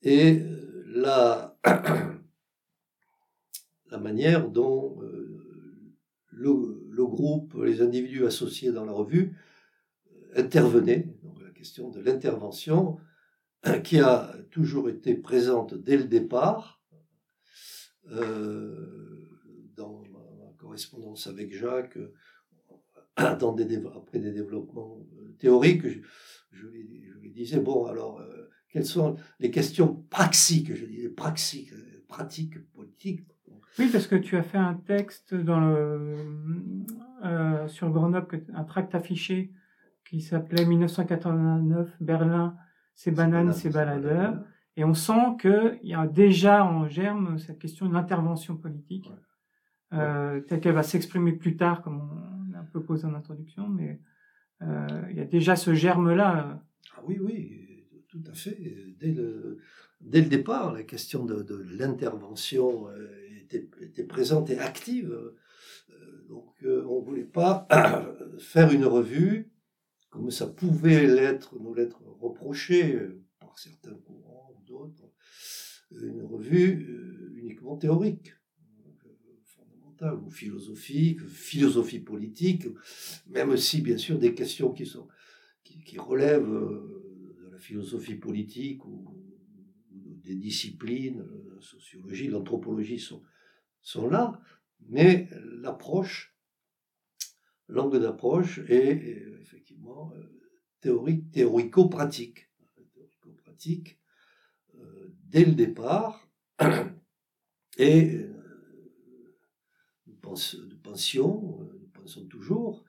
et 0.03 0.43
la 0.87 1.57
manière 3.99 4.51
dont 4.51 5.01
le, 6.39 7.05
groupe, 7.07 7.55
les 7.65 7.83
individus 7.83 8.25
associés 8.25 8.73
dans 8.73 8.85
la 8.85 8.93
revue 8.93 9.37
intervenaient, 10.35 11.09
donc 11.23 11.43
la 11.43 11.51
question 11.51 11.91
de 11.91 12.01
l'intervention, 12.01 12.99
qui 13.85 13.99
a 13.99 14.35
toujours 14.51 14.89
été 14.89 15.15
présente 15.15 15.75
dès 15.75 15.97
le 15.97 16.05
départ. 16.05 16.81
Euh, 18.11 19.29
dans 19.77 20.03
ma 20.11 20.53
correspondance 20.59 21.27
avec 21.27 21.53
Jacques, 21.53 21.99
dans 23.17 23.57
après 23.95 24.19
des 24.19 24.33
développements 24.33 25.07
euh, 25.19 25.33
théoriques, 25.39 25.87
je, 26.51 26.67
lui, 26.67 27.31
disais, 27.33 27.61
bon, 27.61 27.85
alors, 27.85 28.21
euh, 28.21 28.49
quelles 28.71 28.87
sont 28.87 29.17
les 29.39 29.51
questions 29.51 29.95
praxiques, 30.11 30.75
je 30.75 30.87
disais, 30.87 31.09
praxiques, 31.11 31.73
pratiques, 32.09 32.59
politiques 32.73 33.27
Oui, 33.79 33.89
parce 33.93 34.07
que 34.07 34.17
tu 34.17 34.37
as 34.37 34.43
fait 34.43 34.59
un 34.59 34.75
texte 34.75 35.35
dans 35.35 35.61
le, 35.61 36.17
sur 37.69 37.91
Grenoble, 37.91 38.43
un 38.55 38.65
tract 38.65 38.95
affiché 38.95 39.53
qui 40.09 40.21
s'appelait 40.21 40.65
1989 40.65 41.97
Berlin 42.01 42.57
ces 42.99 43.13
bananes, 43.13 43.53
ces 43.53 43.71
baladeurs. 43.71 44.43
Et 44.77 44.85
on 44.85 44.93
sent 44.93 45.37
qu'il 45.41 45.79
y 45.85 45.95
a 45.95 46.07
déjà 46.07 46.65
en 46.65 46.89
germe 46.89 47.39
cette 47.39 47.61
question 47.61 47.87
de 47.89 47.95
l'intervention 47.95 48.57
politique, 48.57 49.09
euh, 49.93 50.41
telle 50.41 50.61
qu'elle 50.61 50.75
va 50.75 50.83
s'exprimer 50.83 51.33
plus 51.33 51.57
tard, 51.57 51.83
comme 51.83 52.01
on 52.01 52.55
a 52.57 52.61
un 52.61 52.65
peu 52.65 52.83
posé 52.83 53.07
en 53.07 53.15
introduction, 53.15 53.69
mais 53.69 54.01
euh, 54.63 54.87
il 55.11 55.17
y 55.17 55.21
a 55.21 55.25
déjà 55.25 55.55
ce 55.55 55.75
germe-là. 55.75 56.61
Ah 56.97 57.01
oui, 57.05 57.19
oui, 57.21 57.87
tout 58.09 58.23
à 58.29 58.35
fait. 58.35 58.59
Dès 58.99 59.13
le, 59.13 59.59
dès 60.01 60.21
le 60.21 60.29
départ, 60.29 60.73
la 60.73 60.83
question 60.83 61.25
de, 61.25 61.43
de 61.43 61.65
l'intervention 61.79 62.89
euh, 62.89 63.28
était, 63.57 64.05
présente 64.05 64.51
et 64.51 64.59
active. 64.59 65.17
Donc 66.29 66.55
on 66.63 67.01
ne 67.01 67.05
voulait 67.05 67.25
pas 67.25 67.67
faire 68.39 68.73
une 68.73 68.85
revue 68.85 69.51
comme 70.11 70.31
ça 70.31 70.47
pouvait 70.47 71.07
l'être, 71.07 71.59
nous 71.59 71.75
l'être 71.75 72.03
reproché 72.21 72.95
euh, 72.95 73.23
par 73.41 73.59
certains 73.59 73.95
courants 73.95 74.55
ou 74.57 74.67
d'autres, 74.67 75.13
une 75.91 76.23
revue 76.23 76.87
euh, 76.89 77.33
uniquement 77.37 77.77
théorique, 77.77 78.33
euh, 78.85 79.11
fondamentale 79.45 80.19
ou 80.25 80.31
philosophique, 80.31 81.21
philosophie 81.27 82.01
politique, 82.01 82.67
même 83.27 83.57
si 83.57 83.83
bien 83.83 83.99
sûr 83.99 84.19
des 84.19 84.35
questions 84.35 84.73
qui 84.73 84.87
sont 84.87 85.09
qui, 85.63 85.99
relèvent 85.99 86.49
de 86.49 87.51
la 87.53 87.59
philosophie 87.59 88.15
politique 88.15 88.85
ou, 88.87 89.15
des 89.91 90.35
disciplines, 90.35 91.27
la 91.55 91.61
sociologie, 91.61 92.29
l'anthropologie 92.29 92.99
sont, 92.99 93.23
sont 93.83 94.09
là, 94.09 94.41
mais 94.81 95.29
l'approche 95.61 96.39
langue 97.69 97.97
d'approche 97.99 98.61
et, 98.69 99.23
effectivement 99.41 100.13
euh, 100.15 100.23
théorique, 100.81 101.31
théorico-pratique. 101.31 102.51
Théorico-pratique 102.95 104.01
euh, 104.75 105.15
dès 105.25 105.45
le 105.45 105.53
départ 105.53 106.29
et 107.79 108.15
euh, 108.15 108.35
nous, 110.07 110.17
pensions, 110.83 111.59
nous 111.81 111.89
pensons 111.93 112.27
toujours 112.27 112.85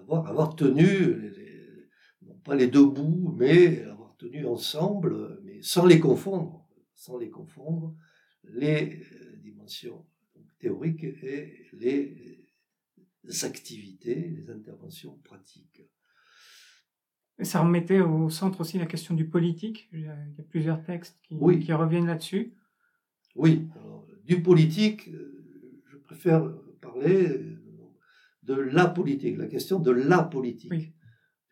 avoir, 0.00 0.26
avoir 0.26 0.56
tenu, 0.56 1.32
non 2.22 2.34
pas 2.40 2.54
les 2.54 2.66
deux 2.66 2.84
bouts, 2.84 3.34
mais 3.38 3.82
avoir 3.84 4.16
tenu 4.16 4.44
ensemble, 4.46 5.40
mais 5.44 5.62
sans 5.62 5.86
les 5.86 6.00
confondre, 6.00 6.68
sans 6.94 7.16
les 7.16 7.30
confondre, 7.30 7.96
les 8.44 9.06
dimensions 9.42 10.04
théoriques 10.58 11.04
et 11.04 11.68
les 11.72 13.44
activités, 13.44 14.14
les 14.14 14.50
interventions 14.50 15.16
pratiques. 15.24 15.82
Et 17.38 17.44
ça 17.44 17.60
remettait 17.60 18.00
au 18.00 18.30
centre 18.30 18.60
aussi 18.60 18.78
la 18.78 18.86
question 18.86 19.14
du 19.14 19.28
politique. 19.28 19.88
Il 19.92 20.00
y 20.00 20.06
a, 20.06 20.16
plusieurs 20.50 20.82
textes 20.84 21.18
qui, 21.22 21.36
qui 21.60 21.72
reviennent 21.72 22.06
là-dessus. 22.06 22.54
Oui, 23.34 23.66
du 24.24 24.42
politique, 24.42 25.08
euh, 25.08 25.44
je 25.90 25.96
préfère 25.96 26.52
parler 26.80 27.40
de 28.42 28.54
la 28.54 28.86
politique, 28.86 29.38
la 29.38 29.46
question 29.46 29.78
de 29.78 29.90
la 29.90 30.22
politique. 30.22 30.70
Oui. 30.70 30.92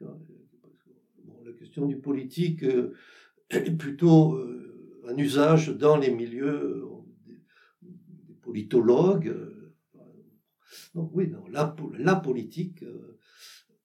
la 0.00 1.52
question 1.58 1.86
du 1.86 1.96
politique 1.96 2.62
euh, 2.64 2.94
est 3.50 3.70
plutôt 3.76 4.34
euh, 4.34 4.69
un 5.06 5.16
usage 5.16 5.68
dans 5.68 5.96
les 5.96 6.10
milieux 6.10 6.84
des 7.82 8.34
politologues 8.42 9.34
donc 10.94 11.10
oui, 11.14 11.28
non, 11.28 11.46
la, 11.48 11.74
la 11.98 12.16
politique, 12.16 12.82
euh, 12.82 13.18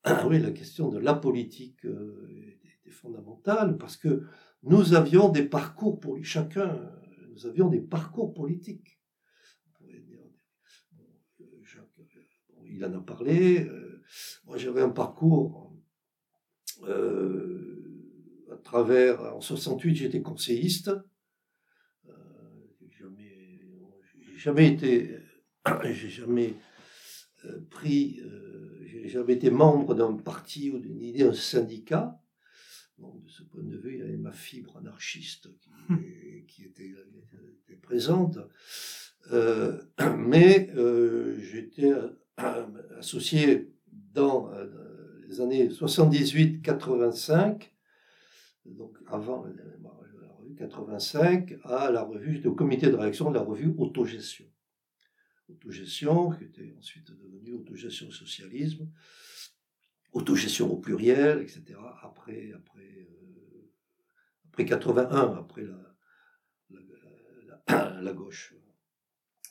oui, 0.28 0.40
la 0.40 0.52
question 0.52 0.90
de 0.90 1.00
la 1.00 1.14
politique 1.14 1.86
euh, 1.86 2.58
était 2.64 2.92
fondamentale 2.92 3.78
parce 3.78 3.98
que 3.98 4.24
nous 4.64 4.94
avions 4.94 5.30
des 5.30 5.44
parcours 5.44 6.00
pour 6.00 6.18
chacun, 6.24 6.92
nous 7.30 7.46
avions 7.46 7.70
des 7.70 7.82
parcours 7.82 8.34
politiques. 8.34 9.00
il 12.68 12.84
en 12.84 12.94
a 12.94 13.00
parlé. 13.00 13.64
Euh, 13.64 14.02
moi, 14.46 14.58
j'avais 14.58 14.82
un 14.82 14.90
parcours 14.90 15.74
travers. 18.66 19.22
En 19.36 19.42
68, 19.42 19.96
j'étais 19.96 20.22
conseilliste. 20.22 20.92
j'ai 22.84 24.38
jamais 24.38 24.68
été. 24.68 25.16
J'ai 25.84 26.10
jamais 26.10 26.54
euh, 27.46 27.60
pris, 27.70 28.20
euh, 28.22 28.86
j'avais 29.06 29.34
été 29.34 29.50
membre 29.50 29.96
d'un 29.96 30.14
parti 30.14 30.70
ou 30.70 30.78
d'une 30.80 31.02
idée, 31.02 31.24
un 31.24 31.34
syndicat. 31.34 32.22
Donc, 32.98 33.22
de 33.24 33.30
ce 33.30 33.44
point 33.44 33.64
de 33.64 33.78
vue, 33.78 33.96
il 33.96 34.00
y 34.00 34.04
avait 34.04 34.16
ma 34.16 34.32
fibre 34.32 34.78
anarchiste 34.78 35.50
qui, 36.48 36.64
était, 36.64 36.94
présente. 37.82 38.38
Euh, 39.32 39.82
mais 40.18 40.72
j'étais 41.40 41.92
associé 42.98 43.70
dans 44.14 44.50
les 45.28 45.42
années 45.42 45.68
78-85, 45.68 47.72
donc 48.66 48.98
avant 49.08 49.46
la 49.46 50.30
revue 50.34 50.56
85, 50.56 51.56
à 51.64 51.92
la 51.92 52.04
revue, 52.04 52.46
au 52.46 52.56
comité 52.56 52.88
de 52.88 52.96
réaction 52.96 53.30
de 53.30 53.36
la 53.36 53.42
revue 53.42 53.74
Autogestion 53.78 54.46
autogestion, 55.50 56.32
qui 56.32 56.46
était 56.46 56.74
ensuite 56.78 57.12
devenue 57.12 57.54
autogestion 57.54 58.10
socialisme, 58.10 58.90
autogestion 60.12 60.72
au 60.72 60.78
pluriel, 60.78 61.42
etc. 61.42 61.78
Après, 62.02 62.52
après, 62.54 63.08
euh, 63.10 63.72
après 64.50 64.66
81, 64.66 65.36
après 65.36 65.64
la, 67.68 68.02
la, 68.02 68.14
gauche 68.14 68.56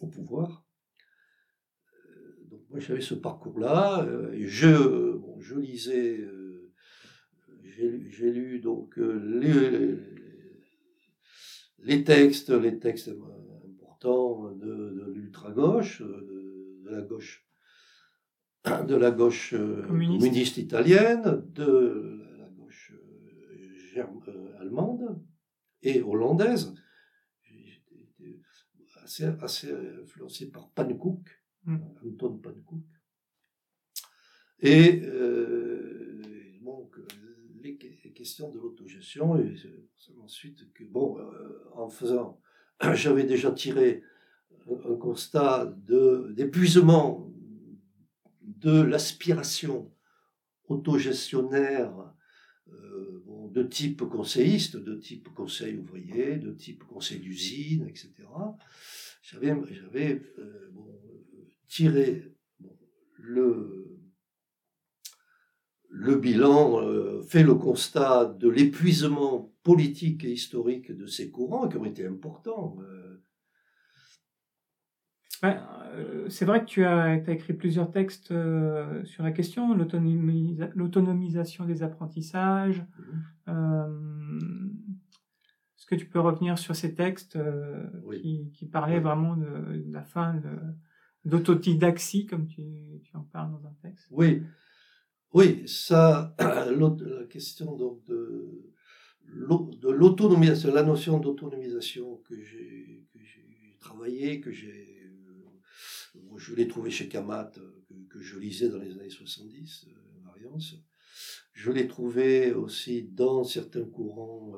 au 0.01 0.09
pouvoir. 0.09 0.65
Euh, 2.09 2.45
donc 2.47 2.63
moi 2.71 2.81
j'avais 2.81 3.01
ce 3.01 3.15
parcours-là, 3.15 4.05
euh, 4.05 4.35
je, 4.39 5.17
bon, 5.17 5.41
je 5.41 5.57
lisais, 5.57 6.19
j'ai 7.77 8.31
lu 8.31 8.61
donc 8.61 8.97
les, 8.97 9.97
les 11.79 12.05
textes, 12.05 12.51
les 12.51 12.79
textes 12.79 13.11
de, 14.55 15.13
l'ultra-gauche, 15.15 16.03
de, 16.03 16.91
la 16.91 17.03
gauche 17.03 17.47
de 18.89 18.95
la 18.95 19.11
gauche 19.11 19.55
euh, 19.55 19.83
communiste. 19.87 20.57
italienne, 20.59 21.43
de 21.55 22.21
la 23.97 24.09
allemande 24.61 25.23
et 25.83 26.03
hollandaise. 26.03 26.75
J'étais 27.43 28.41
assez, 29.03 29.25
assez 29.25 29.71
influencé 30.03 30.51
par 30.51 30.71
Pannekoek, 30.71 31.29
mm. 31.65 31.77
Anton 32.05 32.39
Pannekoek. 32.39 32.85
Et 34.61 35.03
donc, 36.63 36.97
les 38.25 38.29
questions 38.29 38.51
de 38.51 38.59
l'autogestion, 38.59 39.37
et 39.37 39.55
ensuite 40.23 40.73
que, 40.73 40.85
bon, 40.85 41.19
en 41.75 41.91
faisant, 41.91 42.41
j'avais 42.95 43.25
déjà 43.25 43.51
tiré 43.53 44.03
un 44.67 44.97
constat 44.97 45.77
d'épuisement 46.31 47.31
de 48.41 48.81
l'aspiration 48.81 49.93
autogestionnaire 50.69 51.93
euh, 52.73 53.23
de 53.51 53.63
type 53.63 54.05
conseilliste, 54.05 54.79
de 54.79 54.95
type 54.95 55.29
conseil 55.35 55.77
ouvrier, 55.77 56.37
de 56.37 56.53
type 56.53 56.83
conseil 56.85 57.19
d'usine, 57.21 57.87
etc. 57.87 58.11
J'avais 59.21 60.23
euh, 60.39 60.73
tiré 61.69 62.33
le, 63.19 63.94
le 65.97 66.17
bilan, 66.17 66.81
euh, 66.83 67.23
fait 67.23 67.43
le 67.43 67.55
constat 67.55 68.27
de 68.27 68.49
l'épuisement 68.49 69.53
politique 69.63 70.25
et 70.25 70.33
historique 70.33 70.91
de 70.91 71.07
ces 71.07 71.31
courants 71.31 71.69
qui 71.69 71.77
ont 71.77 71.85
été 71.85 72.07
importants. 72.07 72.77
Euh, 75.45 76.27
c'est 76.29 76.45
vrai 76.45 76.61
que 76.61 76.67
tu 76.67 76.85
as, 76.85 77.17
écrit 77.29 77.53
plusieurs 77.53 77.91
textes 77.91 78.31
euh, 78.31 79.05
sur 79.05 79.23
la 79.23 79.33
question, 79.33 79.75
l'autonomisation 79.75 81.65
des 81.65 81.83
apprentissages. 81.83 82.85
Euh, 83.49 83.89
est-ce 85.77 85.87
que 85.87 85.95
tu 85.95 86.07
peux 86.07 86.21
revenir 86.21 86.59
sur 86.59 86.75
ces 86.75 86.95
textes 86.95 87.39
qui, 88.53 88.67
parlaient 88.67 89.01
vraiment 89.01 89.37
de, 89.37 89.85
la 89.91 90.03
fin 90.03 90.41
d'autodidaxie, 91.25 92.27
comme 92.27 92.47
tu, 92.47 92.63
en 93.13 93.23
parles 93.23 93.51
dans 93.51 93.67
un 93.67 93.75
texte? 93.83 94.07
Oui, 94.11 94.43
oui, 95.35 95.69
ça, 95.69 96.35
la 96.39 97.25
question 97.29 97.77
donc 97.77 98.05
de, 98.07 98.73
de 99.27 99.91
l'autonomisation, 99.91 100.73
la 100.73 100.83
notion 100.83 101.19
d'autonomisation 101.19 102.17
que 102.27 102.41
j'ai 102.41 103.07
travaillé, 103.81 104.41
que 104.41 104.51
j'ai 104.51 104.95
je 106.37 106.55
l'ai 106.55 106.69
trouvé 106.69 106.91
chez 106.91 107.09
Kamat, 107.09 107.53
euh, 107.59 107.85
que, 108.11 108.21
je 108.21 108.39
lisais 108.39 108.69
dans 108.69 108.79
les 108.79 108.93
années 108.93 109.11
70, 109.11 109.87
Variance. 110.25 110.75
Euh, 110.75 110.83
je 111.53 111.71
l'ai 111.71 111.87
trouvé 111.87 112.53
aussi 112.53 113.05
dans 113.05 113.45
certains 113.45 113.85
courants 113.85 114.55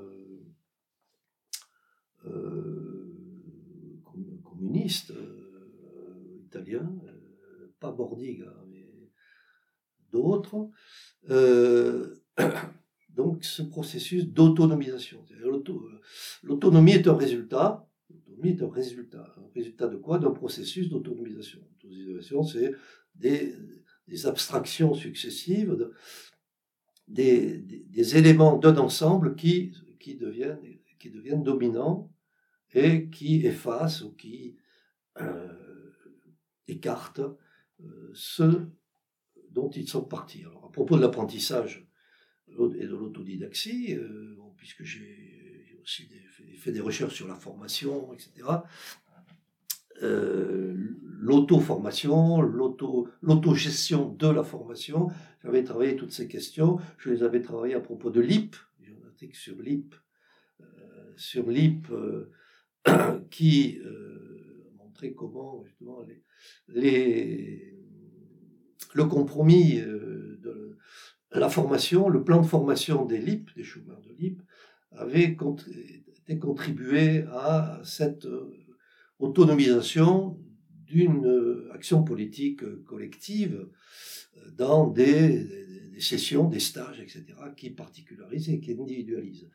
euh, 2.25 3.13
communistes 4.43 5.13
italiens, 6.47 6.91
pas 7.79 7.93
Bordiga, 7.93 8.53
d'autres. 10.13 10.69
donc 13.17 13.45
ce 13.45 13.63
processus 13.63 14.27
d'autonomisation. 14.27 15.25
L'autonomie 16.43 16.93
est 16.93 17.09
un 17.09 17.17
résultat 17.17 17.87
L'autonomie 18.37 18.59
est 18.59 18.63
un 18.63 18.71
résultat. 18.71 19.35
Un 19.39 19.51
résultat 19.55 19.89
de 19.89 19.97
quoi? 19.97 20.19
D'un 20.19 20.31
processus 20.31 20.89
d'autonomisation. 20.89 21.61
L'autonomisation, 21.83 22.43
c'est 22.43 22.73
des, 23.15 23.57
abstractions 24.27 24.95
successives, 24.95 25.91
des, 27.09 28.17
éléments 28.17 28.57
d'un 28.57 28.77
ensemble 28.77 29.35
qui, 29.37 29.73
qui, 29.99 30.17
deviennent, 30.17 30.61
qui 30.99 31.11
deviennent 31.11 31.43
dominants 31.43 32.13
et 32.75 33.09
qui 33.09 33.47
effacent 33.47 34.03
ou 34.03 34.13
qui 34.13 34.57
euh, 35.21 35.93
écartent 36.69 37.21
euh, 37.81 38.11
ceux 38.13 38.69
dont 39.57 39.71
ils 39.71 39.89
sont 39.89 40.05
partis. 40.05 40.43
Alors, 40.43 40.67
à 40.67 40.71
propos 40.71 40.97
de 40.97 41.01
l'apprentissage 41.01 41.89
et 42.49 42.87
de 42.87 42.95
l'autodidaxie, 42.95 43.95
euh, 43.95 44.37
puisque 44.59 44.85
j'ai 44.85 45.81
aussi 45.83 46.09
fait 46.59 46.73
des 46.73 46.81
recherches 46.81 47.15
sur 47.15 47.27
la 47.27 47.35
formation, 47.35 48.13
etc. 48.13 48.45
Euh, 50.03 50.75
l'auto-formation, 51.03 52.43
l'auto-gestion 52.43 54.11
de 54.13 54.29
la 54.29 54.45
formation. 54.45 55.09
J'avais 55.43 55.65
travaillé 55.65 55.97
toutes 55.97 56.13
ces 56.13 56.29
questions. 56.29 56.79
Je 56.99 57.11
les 57.11 57.23
avais 57.23 57.41
travaillées 57.41 57.75
à 57.75 57.81
propos 57.81 58.11
de 58.11 58.21
l'IP. 58.21 58.57
J'ai 58.83 58.93
un 58.93 59.07
article 59.07 59.37
sur 59.37 59.61
l'IP, 59.61 59.95
euh, 60.61 60.65
sur 61.17 61.49
l'IP 61.49 61.91
euh, 61.91 62.31
qui 63.31 63.81
montrait 64.77 65.15
comment 65.15 65.65
justement 65.65 66.05
les, 66.69 67.73
le 68.95 69.05
compromis 69.05 69.77
de 69.77 70.77
la 71.39 71.49
formation, 71.49 72.09
le 72.09 72.25
plan 72.25 72.41
de 72.41 72.47
formation 72.47 73.05
des 73.05 73.19
LIP, 73.19 73.51
des 73.57 73.65
chômeurs 73.65 74.01
de 74.01 74.13
LIP, 74.13 74.43
avait 74.93 75.37
contribué 76.41 77.25
à 77.31 77.81
cette 77.85 78.25
euh, 78.27 78.53
autonomisation 79.19 80.39
d'une 80.87 81.27
euh, 81.27 81.69
action 81.73 82.03
politique 82.03 82.65
collective 82.85 83.69
euh, 84.37 84.51
dans 84.53 84.89
des, 84.89 85.47
sessions, 85.99 86.49
des 86.49 86.61
stages, 86.61 87.01
etc., 87.01 87.25
qui 87.57 87.71
particularisent 87.71 88.51
et 88.51 88.61
qui 88.61 88.73
individualisent. 88.73 89.49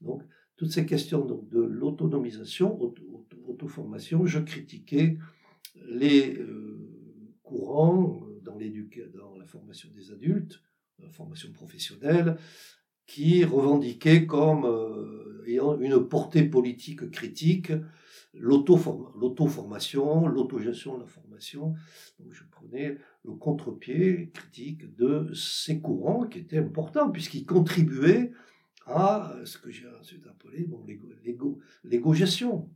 Donc, 0.00 0.22
toutes 0.56 0.72
ces 0.72 0.86
questions 0.86 1.24
donc, 1.24 1.48
de 1.48 1.60
l'autonomisation, 1.60 2.78
auto-formation, 3.46 4.24
je 4.24 4.38
critiquais 4.38 5.18
les 5.86 6.38
courants 7.42 8.22
dans, 8.42 8.58
dans 9.14 9.36
la 9.36 9.46
formation 9.46 9.88
des 9.94 10.12
adultes, 10.12 10.62
la 10.98 11.10
formation 11.10 11.50
professionnelle, 11.52 12.36
qui 13.06 13.44
revendiquait 13.44 14.26
comme 14.26 14.64
euh, 14.64 15.44
ayant 15.46 15.78
une 15.78 16.08
portée 16.08 16.44
politique 16.44 17.10
critique 17.10 17.72
l'auto-formation, 18.34 20.26
l'autogestion 20.26 20.96
de 20.96 21.02
la 21.02 21.06
formation. 21.06 21.74
Donc 22.18 22.32
je 22.32 22.44
prenais 22.50 22.98
le 23.24 23.32
contre-pied 23.32 24.30
critique 24.32 24.94
de 24.96 25.32
ces 25.34 25.80
courants 25.80 26.26
qui 26.26 26.38
étaient 26.38 26.58
importants 26.58 27.10
puisqu'ils 27.10 27.44
contribuaient 27.44 28.32
à 28.86 29.36
ce 29.44 29.58
que 29.58 29.70
j'ai 29.70 29.86
ensuite 30.00 30.26
appelé 30.26 30.64
bon, 30.64 30.84
l'égo-gestion. 31.84 32.70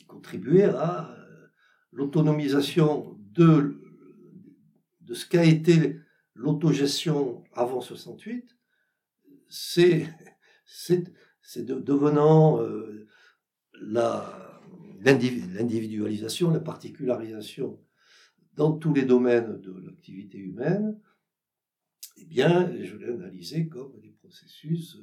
Ils 0.00 0.06
contribuaient 0.06 0.64
à 0.64 1.10
euh, 1.10 1.48
l'autonomisation 1.92 3.18
de, 3.32 3.80
de 5.08 5.14
ce 5.14 5.26
qu'a 5.26 5.44
été 5.44 5.96
l'autogestion 6.34 7.42
avant 7.54 7.80
68 7.80 8.54
c'est 9.48 10.06
devenant 11.56 12.60
euh, 12.60 13.08
l'individualisation, 13.80 16.50
la, 16.50 16.60
particularisation 16.60 17.80
dans 18.54 18.72
tous 18.72 18.92
les 18.92 19.04
domaines 19.04 19.60
de 19.60 19.72
l'activité 19.86 20.36
humaine, 20.38 21.00
eh 22.18 22.24
bien, 22.24 22.70
je 22.82 22.96
l'ai 22.96 23.06
analysé 23.06 23.68
comme 23.68 23.98
des 24.00 24.10
processus 24.10 24.98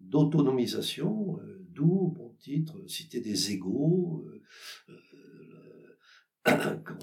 d'autonomisation, 0.00 1.40
euh, 1.40 1.66
d'où 1.70 2.14
mon 2.16 2.28
titre, 2.38 2.76
Cité 2.86 3.20
des 3.20 3.52
égaux. 3.52 4.24
Euh, 4.88 4.94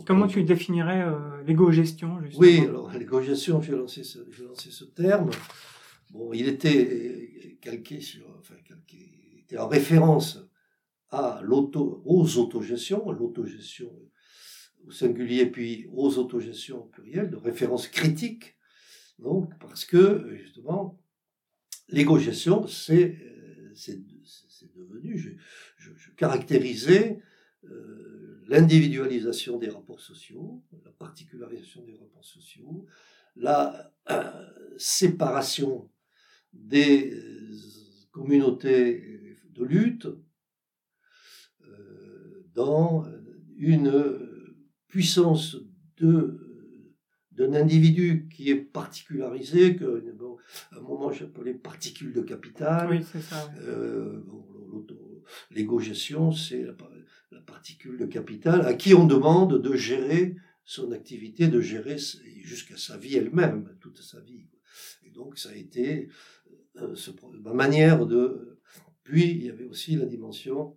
Comment 0.05 0.27
tu 0.27 0.43
définirais 0.43 1.05
l'égo-gestion 1.45 2.19
Oui, 2.37 2.59
alors 2.59 2.91
l'égo-gestion, 2.91 3.61
j'ai 3.61 3.73
lancé, 3.73 4.01
lancé, 4.43 4.71
ce 4.71 4.85
terme. 4.85 5.29
Bon, 6.11 6.31
il 6.33 6.47
était 6.47 7.57
calqué 7.61 7.99
sur, 8.01 8.25
enfin, 8.39 8.55
calqué, 8.67 9.15
était 9.39 9.57
en 9.57 9.67
référence 9.67 10.39
à 11.09 11.41
l'auto, 11.43 12.01
aux 12.05 12.37
autogestions, 12.37 13.11
l'autogestion 13.11 13.91
au 14.85 14.91
singulier, 14.91 15.45
puis 15.47 15.87
aux 15.91 16.17
autogestions 16.17 16.83
au 16.83 16.85
pluriel, 16.85 17.29
de 17.29 17.37
référence 17.37 17.87
critique. 17.87 18.55
Donc, 19.19 19.51
parce 19.59 19.85
que, 19.85 20.35
justement, 20.35 21.01
l'égo-gestion, 21.89 22.67
c'est, 22.67 23.17
c'est, 23.73 24.01
devenu, 24.75 25.17
je, 25.17 25.29
je, 25.77 26.11
caractérisais 26.11 27.19
euh, 27.65 28.04
l'individualisation 28.47 29.57
des 29.57 29.69
rapports 29.69 30.01
sociaux, 30.01 30.63
la 30.83 30.91
particularisation 30.91 31.83
des 31.83 31.97
rapports 31.97 32.25
sociaux, 32.25 32.85
la 33.35 33.91
euh, 34.11 34.47
séparation 34.77 35.89
des 36.53 37.11
euh, 37.11 37.51
communautés 38.11 39.37
de 39.49 39.63
lutte 39.63 40.07
euh, 41.63 42.45
dans 42.53 43.05
une 43.57 44.19
puissance 44.87 45.57
de, 45.97 46.45
d'un 47.31 47.53
individu 47.53 48.27
qui 48.33 48.49
est 48.49 48.55
particularisé, 48.55 49.75
que 49.75 50.03
à 50.71 50.77
un 50.77 50.81
moment 50.81 51.11
j'appelais 51.11 51.53
particule 51.53 52.13
de 52.13 52.21
capital. 52.21 52.89
Oui, 52.89 53.05
c'est 53.11 53.21
ça. 53.21 53.51
Euh, 53.59 54.23
L'égo-gestion, 55.49 56.31
c'est 56.31 56.61
la, 56.61 56.75
la, 57.31 57.41
particule 57.41 57.97
de 57.97 58.05
capital 58.05 58.65
à 58.65 58.73
qui 58.73 58.93
on 58.93 59.05
demande 59.05 59.61
de 59.61 59.75
gérer 59.75 60.35
son 60.65 60.91
activité, 60.91 61.47
de 61.47 61.61
gérer 61.61 61.97
jusqu'à 62.43 62.77
sa 62.77 62.97
vie 62.97 63.15
elle-même, 63.15 63.77
toute 63.79 64.01
sa 64.01 64.19
vie. 64.19 64.47
Et 65.03 65.11
donc 65.11 65.37
ça 65.37 65.49
a 65.49 65.55
été 65.55 66.09
euh, 66.77 66.95
ma 67.41 67.53
manière 67.53 68.05
de... 68.05 68.59
Puis 69.03 69.29
il 69.29 69.43
y 69.43 69.49
avait 69.49 69.65
aussi 69.65 69.95
la 69.95 70.05
dimension 70.05 70.75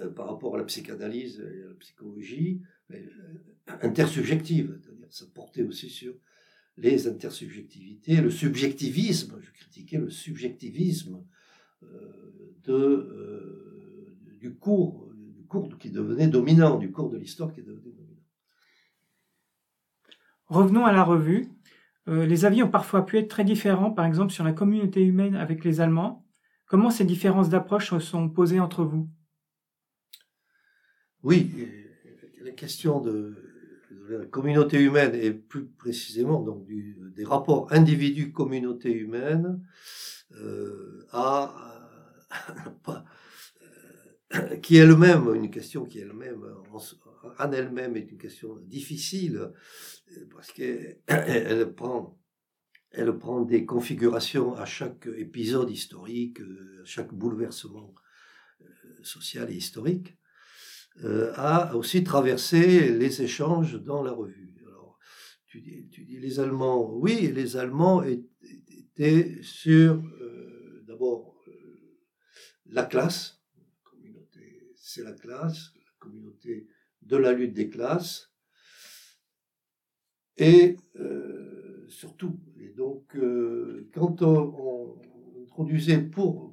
euh, 0.00 0.10
par 0.10 0.28
rapport 0.28 0.54
à 0.54 0.58
la 0.58 0.64
psychanalyse 0.64 1.38
et 1.40 1.62
à 1.62 1.68
la 1.68 1.74
psychologie 1.74 2.62
euh, 2.92 2.98
intersubjective, 3.82 4.80
c'est-à-dire 4.82 5.12
ça 5.12 5.26
portait 5.34 5.62
aussi 5.62 5.90
sur 5.90 6.14
les 6.78 7.06
intersubjectivités, 7.06 8.20
le 8.20 8.30
subjectivisme, 8.30 9.38
je 9.40 9.50
critiquais 9.52 9.98
le 9.98 10.10
subjectivisme 10.10 11.24
de, 12.64 14.26
du 14.38 14.54
cours, 14.56 15.05
cours 15.46 15.76
qui 15.78 15.90
devenait 15.90 16.26
dominant, 16.26 16.76
du 16.76 16.90
cours 16.90 17.10
de 17.10 17.18
l'histoire 17.18 17.52
qui 17.52 17.62
devenait 17.62 17.92
dominant. 17.92 18.22
Revenons 20.46 20.84
à 20.84 20.92
la 20.92 21.02
revue. 21.02 21.48
les 22.06 22.44
avis 22.44 22.62
ont 22.62 22.70
parfois 22.70 23.04
pu 23.04 23.18
être 23.18 23.28
très 23.28 23.44
différents, 23.44 23.90
par 23.90 24.04
exemple 24.04 24.32
sur 24.32 24.44
la 24.44 24.52
communauté 24.52 25.02
humaine 25.02 25.34
avec 25.34 25.64
les 25.64 25.80
Allemands. 25.80 26.24
Comment 26.66 26.90
ces 26.90 27.04
différences 27.04 27.48
d'approche 27.48 27.90
se 27.90 27.98
sont 27.98 28.28
posées 28.28 28.60
entre 28.60 28.84
vous? 28.84 29.08
Oui, 31.22 31.50
la 32.44 32.52
question 32.52 33.00
de, 33.00 33.34
la 34.08 34.26
communauté 34.26 34.80
humaine 34.80 35.14
et 35.14 35.32
plus 35.32 35.66
précisément 35.66 36.40
donc 36.40 36.66
des 36.66 37.24
rapports 37.24 37.66
individu-communauté 37.72 38.92
humaine 38.92 39.60
euh, 40.32 41.06
euh, 41.14 41.46
qui 44.62 44.76
est 44.76 44.80
elle-même 44.80 45.34
une 45.34 45.50
question 45.50 45.84
qui 45.84 45.98
est 45.98 46.02
elle-même 46.02 46.44
en, 47.38 47.52
elle-même 47.52 47.96
est 47.96 48.10
une 48.10 48.18
question 48.18 48.56
difficile 48.56 49.52
parce 50.30 50.52
qu'elle 50.52 51.72
prend 51.76 52.18
elle 52.90 53.16
prend 53.18 53.42
des 53.42 53.66
configurations 53.66 54.54
à 54.54 54.64
chaque 54.64 55.06
épisode 55.18 55.70
historique, 55.70 56.40
à 56.40 56.84
chaque 56.84 57.12
bouleversement 57.12 57.94
euh, 58.62 58.64
social 59.02 59.50
et 59.50 59.56
historique. 59.56 60.16
Euh, 61.04 61.30
a 61.34 61.76
aussi 61.76 62.02
traversé 62.02 62.90
les 62.90 63.20
échanges 63.20 63.74
dans 63.82 64.02
la 64.02 64.12
revue. 64.12 64.54
Alors, 64.66 64.98
tu 65.46 65.60
dis, 65.60 66.18
les 66.18 66.40
Allemands, 66.40 66.90
oui, 66.90 67.30
les 67.34 67.58
Allemands 67.58 68.02
étaient 68.02 69.38
sur 69.42 69.96
euh, 69.96 70.84
d'abord 70.88 71.36
euh, 71.48 71.98
la 72.64 72.84
classe, 72.84 73.35
c'est 74.96 75.04
la 75.04 75.12
classe, 75.12 75.72
la 75.76 75.92
communauté 75.98 76.66
de 77.02 77.16
la 77.16 77.32
lutte 77.32 77.52
des 77.52 77.68
classes, 77.68 78.32
et 80.38 80.76
surtout, 81.88 82.38
et 82.58 82.68
donc 82.70 83.16
quand 83.94 84.22
on, 84.22 84.98
introduisait 85.42 85.98
pour, 85.98 86.52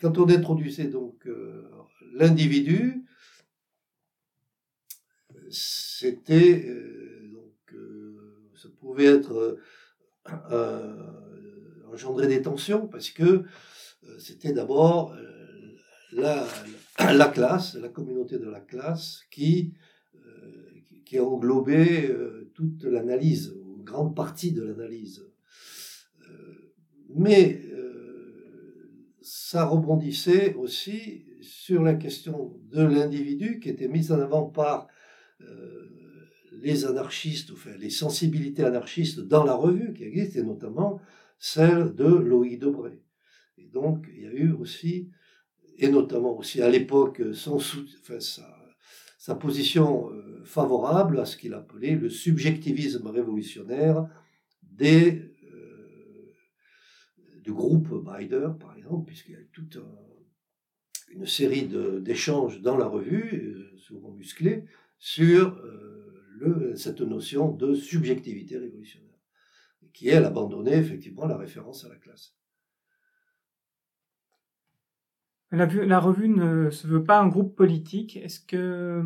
quand 0.00 0.18
on 0.18 0.28
introduisait 0.28 0.88
donc 0.88 1.28
l'individu, 2.14 3.04
c'était 5.50 6.64
euh, 6.66 7.28
donc 7.32 7.74
euh, 7.74 8.50
ça 8.56 8.68
pouvait 8.78 9.06
être 9.06 9.58
euh, 10.50 11.06
engendrer 11.92 12.28
des 12.28 12.42
tensions 12.42 12.86
parce 12.86 13.10
que 13.10 13.42
c'était 14.18 14.52
d'abord 14.52 15.14
la, 16.12 16.46
la, 17.12 17.28
classe, 17.28 17.74
la 17.76 17.88
communauté 17.88 18.38
de 18.38 18.48
la 18.48 18.60
classe 18.60 19.22
qui, 19.30 19.74
qui 21.04 21.20
englobait 21.20 22.14
toute 22.54 22.84
l'analyse, 22.84 23.54
ou 23.64 23.82
grande 23.82 24.14
partie 24.14 24.52
de 24.52 24.62
l'analyse. 24.62 25.26
mais 27.14 27.62
ça 29.20 29.64
rebondissait 29.64 30.54
aussi 30.54 31.24
sur 31.40 31.82
la 31.82 31.94
question 31.94 32.56
de 32.70 32.82
l'individu 32.82 33.60
qui 33.60 33.68
était 33.68 33.88
mise 33.88 34.12
en 34.12 34.20
avant 34.20 34.44
par 34.44 34.88
euh, 35.40 35.88
les 36.52 36.84
anarchistes, 36.84 37.50
enfin 37.52 37.70
les 37.78 37.90
sensibilités 37.90 38.64
anarchistes 38.64 39.20
dans 39.20 39.44
la 39.44 39.54
revue 39.54 39.92
qui 39.92 40.04
existe, 40.04 40.36
et 40.36 40.42
notamment 40.42 41.00
celle 41.38 41.94
de 41.94 42.06
Loïc 42.06 42.58
Debré. 42.58 43.02
Et 43.56 43.66
donc, 43.66 44.06
il 44.14 44.22
y 44.22 44.26
a 44.26 44.32
eu 44.32 44.52
aussi, 44.52 45.10
et 45.80 45.88
notamment 45.88 46.36
aussi 46.36 46.60
à 46.60 46.68
l'époque, 46.68 47.22
enfin, 47.32 48.20
sa, 48.20 49.34
position 49.34 50.12
euh, 50.12 50.44
favorable 50.44 51.18
à 51.18 51.24
ce 51.24 51.36
qu'il 51.36 51.54
appelait 51.54 51.94
le 51.94 52.10
subjectivisme 52.10 53.06
révolutionnaire 53.06 54.06
des, 54.62 55.22
euh, 55.52 56.32
du 57.42 57.52
groupe 57.52 58.04
Baider, 58.04 58.48
par 58.60 58.76
exemple, 58.76 59.06
puisqu'il 59.06 59.32
y 59.32 59.36
a 59.36 59.44
toute 59.52 59.78
une 61.10 61.26
série 61.26 61.68
d'échanges 62.02 62.60
dans 62.60 62.76
la 62.76 62.86
revue, 62.86 63.56
souvent 63.78 64.12
musclés, 64.12 64.64
sur 64.98 65.56
euh, 66.42 66.74
cette 66.76 67.00
notion 67.00 67.52
de 67.52 67.74
subjectivité 67.74 68.58
révolutionnaire, 68.58 69.18
qui 69.94 70.08
elle 70.08 70.24
abandonnait 70.24 70.78
effectivement 70.78 71.26
la 71.26 71.38
référence 71.38 71.84
à 71.84 71.88
la 71.88 71.96
classe. 71.96 72.34
La, 75.52 75.98
revue 75.98 76.28
ne 76.28 76.70
se 76.70 76.86
veut 76.86 77.02
pas 77.02 77.20
un 77.20 77.26
groupe 77.26 77.56
politique. 77.56 78.16
Est-ce 78.16 78.38
que, 78.40 79.02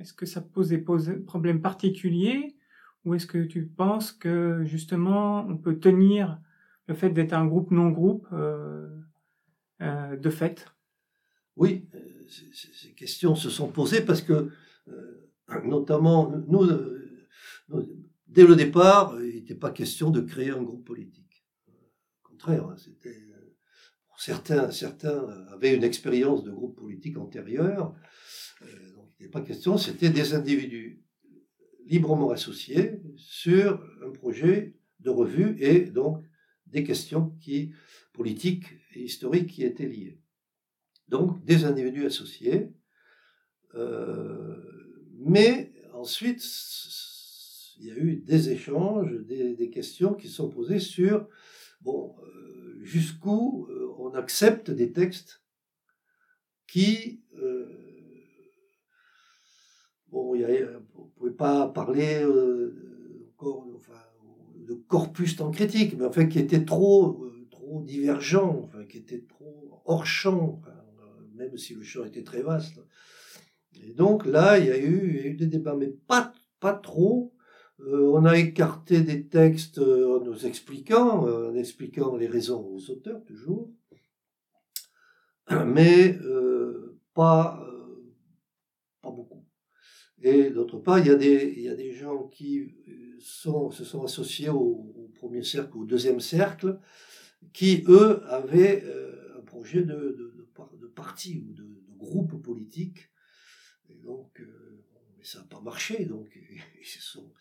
est 0.00 0.16
que 0.16 0.26
ça 0.26 0.40
pose 0.40 0.68
des 0.68 0.78
problèmes 0.78 1.62
particuliers 1.62 2.56
ou 3.04 3.14
est-ce 3.14 3.26
que 3.26 3.44
tu 3.44 3.66
penses 3.66 4.10
que 4.12 4.64
justement 4.64 5.46
on 5.46 5.56
peut 5.56 5.78
tenir 5.78 6.40
le 6.88 6.94
fait 6.94 7.10
d'être 7.10 7.32
un 7.32 7.46
groupe 7.46 7.70
non-groupe 7.70 8.26
euh, 8.32 8.88
euh, 9.82 10.16
de 10.16 10.30
fait? 10.30 10.66
Oui, 11.56 11.86
ces 12.26 12.92
questions 12.94 13.36
se 13.36 13.48
sont 13.48 13.68
posées 13.68 14.00
parce 14.00 14.22
que 14.22 14.50
notamment, 15.64 16.32
nous, 16.48 16.66
dès 18.26 18.46
le 18.46 18.56
départ, 18.56 19.14
il 19.20 19.34
n'était 19.36 19.54
pas 19.54 19.70
question 19.70 20.10
de 20.10 20.20
créer 20.20 20.50
un 20.50 20.62
groupe 20.62 20.84
politique. 20.84 21.44
Au 22.24 22.28
contraire, 22.28 22.66
hein, 22.66 22.76
c'était, 22.76 23.20
certains, 24.18 24.70
certains 24.70 25.26
avaient 25.52 25.74
une 25.74 25.84
expérience 25.84 26.44
de 26.44 26.50
groupe 26.50 26.76
politique 26.76 27.18
antérieure, 27.18 27.94
euh, 28.62 28.66
donc 28.94 29.10
il 29.18 29.24
n'était 29.24 29.32
pas 29.32 29.40
question, 29.40 29.76
c'était 29.78 30.10
des 30.10 30.34
individus 30.34 31.02
librement 31.86 32.30
associés 32.30 33.00
sur 33.16 33.84
un 34.04 34.10
projet 34.10 34.76
de 35.00 35.10
revue 35.10 35.56
et 35.58 35.80
donc 35.80 36.24
des 36.66 36.82
questions 36.82 37.30
qui, 37.40 37.72
politiques 38.12 38.66
et 38.94 39.02
historiques 39.02 39.50
qui 39.50 39.64
étaient 39.64 39.86
liées. 39.86 40.20
Donc 41.08 41.44
des 41.44 41.64
individus 41.64 42.06
associés. 42.06 42.70
Euh, 43.74 44.56
mais 45.18 45.72
ensuite, 45.92 46.42
il 47.78 47.86
y 47.86 47.90
a 47.90 47.96
eu 47.96 48.16
des 48.16 48.50
échanges, 48.50 49.12
des, 49.26 49.70
questions 49.70 50.14
qui 50.14 50.28
sont 50.28 50.48
posées 50.48 50.78
sur 50.78 51.28
bon, 51.80 52.14
euh, 52.22 52.78
jusqu'où 52.82 53.66
euh, 53.70 53.83
on 54.04 54.14
accepte 54.14 54.70
des 54.70 54.92
textes 54.92 55.42
qui. 56.66 57.22
Euh, 57.42 57.66
bon, 60.08 60.36
on 60.96 61.02
pouvait 61.16 61.30
pas 61.32 61.68
parler 61.68 62.24
enfin, 63.38 64.00
de 64.56 64.74
corpus 64.74 65.36
tant 65.36 65.50
critique, 65.50 65.96
mais 65.98 66.04
en 66.04 66.12
fait 66.12 66.28
qui 66.28 66.38
était 66.38 66.64
trop, 66.64 67.26
trop 67.50 67.82
divergent, 67.82 68.62
enfin, 68.64 68.84
qui 68.84 68.98
était 68.98 69.24
trop 69.28 69.82
hors 69.84 70.06
champ, 70.06 70.60
même 71.34 71.56
si 71.56 71.74
le 71.74 71.82
champ 71.82 72.04
était 72.04 72.22
très 72.22 72.42
vaste. 72.42 72.78
Et 73.82 73.92
donc 73.92 74.26
là, 74.26 74.58
il 74.58 74.66
y 74.66 74.70
a 74.70 74.78
eu, 74.78 75.34
des 75.34 75.46
débats, 75.46 75.76
mais 75.76 75.88
pas, 75.88 76.32
pas 76.60 76.72
trop. 76.72 77.32
Euh, 77.80 78.08
on 78.12 78.24
a 78.24 78.38
écarté 78.38 79.00
des 79.00 79.26
textes 79.26 79.78
euh, 79.78 80.18
en 80.18 80.24
nous 80.24 80.46
expliquant, 80.46 81.26
euh, 81.26 81.50
en 81.50 81.54
expliquant 81.56 82.16
les 82.16 82.28
raisons 82.28 82.64
aux 82.64 82.90
auteurs 82.90 83.22
toujours, 83.24 83.70
mais 85.66 86.18
pas, 87.14 87.64
pas 89.02 89.10
beaucoup. 89.10 89.44
Et 90.22 90.50
d'autre 90.50 90.78
part, 90.78 90.98
il 90.98 91.06
y, 91.06 91.10
a 91.10 91.16
des, 91.16 91.60
y 91.60 91.68
a 91.68 91.74
des 91.74 91.92
gens 91.92 92.28
qui 92.28 92.74
sont, 93.20 93.70
se 93.70 93.84
sont 93.84 94.04
associés 94.04 94.48
au, 94.48 95.10
premier 95.16 95.42
cercle, 95.42 95.78
au 95.78 95.84
deuxième 95.84 96.20
cercle, 96.20 96.78
qui, 97.52 97.84
eux, 97.88 98.22
avaient 98.26 98.84
un 99.38 99.42
projet 99.42 99.82
de, 99.82 99.94
de, 99.94 100.86
parti 100.94 101.44
ou 101.46 101.52
de, 101.52 101.64
groupe 102.04 102.42
politique. 102.42 103.10
Et 103.88 103.96
donc, 103.96 104.40
euh, 104.40 104.84
mais 105.16 105.24
ça 105.24 105.38
n'a 105.38 105.44
pas 105.44 105.60
marché, 105.60 106.04
donc 106.04 106.28
ils 106.80 106.86
se 106.86 107.00
sont, 107.00 107.32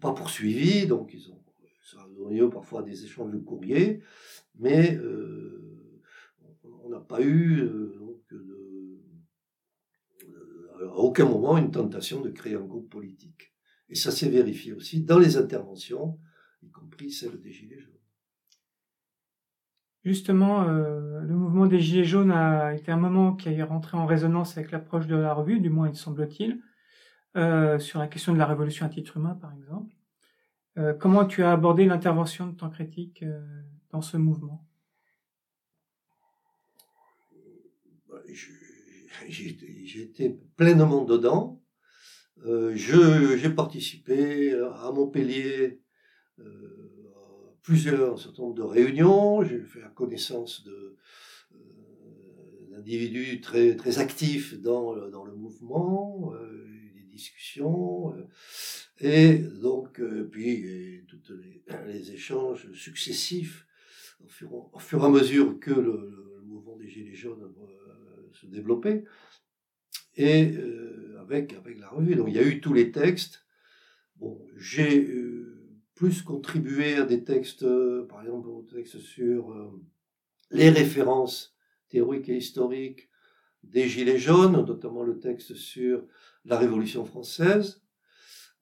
pas 0.00 0.12
poursuivis, 0.12 0.86
donc 0.86 1.14
ils 1.14 1.30
ont, 1.30 1.42
ça 1.82 2.02
a 2.02 2.08
donné 2.08 2.46
parfois 2.50 2.82
des 2.82 3.04
échanges 3.04 3.32
de 3.32 3.38
courriers, 3.38 4.00
mais 4.58 4.98
on 6.82 6.88
n'a 6.88 7.00
pas 7.00 7.22
eu 7.22 7.68
à 10.80 10.96
aucun 10.96 11.26
moment 11.26 11.56
une 11.58 11.70
tentation 11.70 12.20
de 12.20 12.30
créer 12.30 12.54
un 12.54 12.64
groupe 12.64 12.90
politique. 12.90 13.54
Et 13.88 13.94
ça 13.94 14.10
s'est 14.10 14.28
vérifié 14.28 14.72
aussi 14.72 15.02
dans 15.02 15.18
les 15.18 15.36
interventions, 15.36 16.18
y 16.62 16.70
compris 16.70 17.10
celles 17.10 17.40
des 17.40 17.52
Gilets 17.52 17.80
jaunes. 17.80 17.92
Justement, 20.04 20.68
euh, 20.68 21.20
le 21.20 21.34
mouvement 21.34 21.66
des 21.66 21.80
Gilets 21.80 22.04
jaunes 22.04 22.30
a 22.30 22.74
été 22.74 22.92
un 22.92 22.96
moment 22.96 23.34
qui 23.34 23.48
est 23.48 23.62
rentré 23.62 23.96
en 23.96 24.04
résonance 24.04 24.56
avec 24.56 24.70
l'approche 24.70 25.06
de 25.06 25.16
la 25.16 25.32
revue, 25.32 25.60
du 25.60 25.70
moins 25.70 25.88
il 25.88 25.96
semble-t-il, 25.96 26.60
euh, 27.36 27.78
sur 27.78 27.98
la 27.98 28.06
question 28.06 28.32
de 28.32 28.38
la 28.38 28.46
révolution 28.46 28.84
anti-humain, 28.86 29.34
par 29.34 29.54
exemple. 29.54 29.94
Euh, 30.76 30.92
comment 30.92 31.24
tu 31.24 31.42
as 31.42 31.52
abordé 31.52 31.86
l'intervention 31.86 32.48
de 32.48 32.54
temps 32.54 32.68
critique 32.68 33.24
dans 33.94 34.02
ce 34.02 34.16
mouvement 34.16 34.68
J'étais 39.28 40.36
pleinement 40.56 41.04
dedans. 41.04 41.62
J'ai 42.74 43.50
participé 43.50 44.52
à 44.52 44.90
Montpellier 44.92 45.80
plusieurs, 47.64 48.14
un 48.14 48.16
certain 48.16 48.42
nombre 48.42 48.54
de 48.54 48.62
réunions, 48.62 49.42
j'ai 49.42 49.60
fait 49.60 49.80
la 49.80 49.88
connaissance 49.88 50.66
euh, 50.66 50.96
d'individus 52.70 53.40
très, 53.40 53.74
très 53.74 53.98
actifs 53.98 54.54
dans 54.60 54.92
le, 54.92 55.10
dans 55.10 55.24
le 55.24 55.34
mouvement, 55.34 56.34
euh, 56.34 56.66
des 56.94 57.04
discussions, 57.04 58.14
euh, 58.14 58.26
et 59.00 59.38
donc, 59.38 60.00
puis 60.30 61.04
tous 61.08 61.22
les, 61.34 61.64
les, 61.86 62.12
échanges 62.12 62.70
successifs 62.74 63.66
au 64.72 64.78
fur, 64.78 65.02
et 65.02 65.06
à 65.06 65.08
mesure 65.08 65.58
que 65.60 65.70
le, 65.70 66.42
mouvement 66.44 66.76
des 66.76 66.88
Gilets 66.88 67.14
jaunes 67.14 67.52
se 68.32 68.46
développait, 68.46 69.04
et 70.16 70.54
avec, 71.20 71.52
avec 71.54 71.78
la 71.78 71.88
revue. 71.88 72.14
Donc 72.14 72.28
il 72.28 72.34
y 72.34 72.38
a 72.38 72.46
eu 72.46 72.60
tous 72.60 72.72
les 72.72 72.92
textes. 72.92 73.44
Bon, 74.16 74.40
j'ai 74.56 75.04
plus 75.94 76.22
contribuer 76.22 76.94
à 76.94 77.04
des 77.04 77.24
textes, 77.24 77.62
euh, 77.62 78.06
par 78.06 78.22
exemple, 78.22 78.48
sur 78.84 79.52
euh, 79.52 79.80
les 80.50 80.70
références 80.70 81.56
théoriques 81.88 82.28
et 82.28 82.36
historiques 82.36 83.08
des 83.62 83.88
Gilets 83.88 84.18
jaunes, 84.18 84.52
notamment 84.52 85.02
le 85.02 85.18
texte 85.20 85.54
sur 85.54 86.04
la 86.44 86.58
Révolution 86.58 87.04
française. 87.04 87.82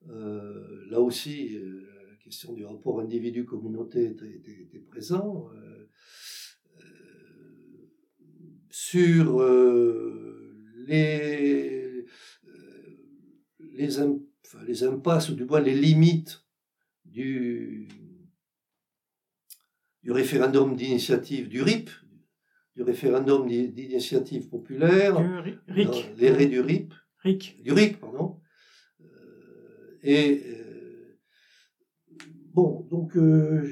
Euh, 0.09 0.85
là 0.89 1.01
aussi, 1.01 1.59
question 2.23 2.53
du 2.53 2.65
rapport 2.65 2.99
individu-communauté 3.01 4.05
était, 4.05 4.79
présent. 4.87 5.49
sur 8.69 9.43
les, 10.87 12.05
les, 13.59 13.89
les 14.67 14.83
impasses, 14.83 15.29
ou 15.29 15.35
du 15.35 15.45
moins 15.45 15.61
les 15.61 15.75
limites 15.75 16.43
du, 17.05 17.87
du 20.03 20.11
référendum 20.11 20.75
d'initiative 20.75 21.47
du 21.47 21.61
RIP, 21.61 21.89
du 22.75 22.83
référendum 22.83 23.47
d'initiative 23.47 24.49
populaire, 24.49 25.15
du 25.43 25.73
RIC. 25.73 26.17
l'éré 26.17 26.45
du 26.47 26.59
RIP, 26.59 26.93
RIC. 27.19 27.61
du 27.61 27.71
RIC, 27.71 27.99
pardon. 27.99 28.39
Euh, 29.01 29.99
et 30.03 30.41
euh, 30.45 30.62
bon, 32.53 32.87
donc 32.89 33.15
euh, 33.17 33.63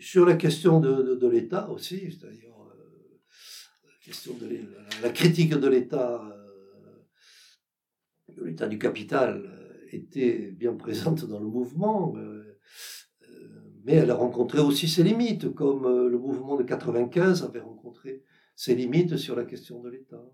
sur 0.00 0.26
la 0.26 0.36
question 0.36 0.80
de, 0.80 1.14
de, 1.14 1.28
l'État 1.28 1.70
aussi, 1.70 2.10
c'est-à-dire 2.10 2.54
la 3.84 4.04
question 4.04 4.34
de 4.34 4.48
la, 5.02 5.10
critique 5.10 5.54
de 5.54 5.68
l'État, 5.68 6.22
de 8.28 8.44
l'État 8.44 8.66
du 8.68 8.78
capital 8.78 9.64
était 9.94 10.50
bien 10.52 10.74
présente 10.74 11.24
dans 11.24 11.40
le 11.40 11.46
mouvement, 11.46 12.14
euh, 12.16 12.58
euh, 13.22 13.72
mais 13.84 13.94
elle 13.94 14.10
a 14.10 14.14
rencontré 14.14 14.60
aussi 14.60 14.88
ses 14.88 15.02
limites, 15.02 15.54
comme 15.54 15.86
euh, 15.86 16.08
le 16.08 16.18
mouvement 16.18 16.56
de 16.56 16.62
95 16.62 17.44
avait 17.44 17.60
rencontré 17.60 18.22
ses 18.54 18.74
limites 18.74 19.16
sur 19.16 19.36
la 19.36 19.44
question 19.44 19.80
de 19.80 19.90
l'État. 19.90 20.24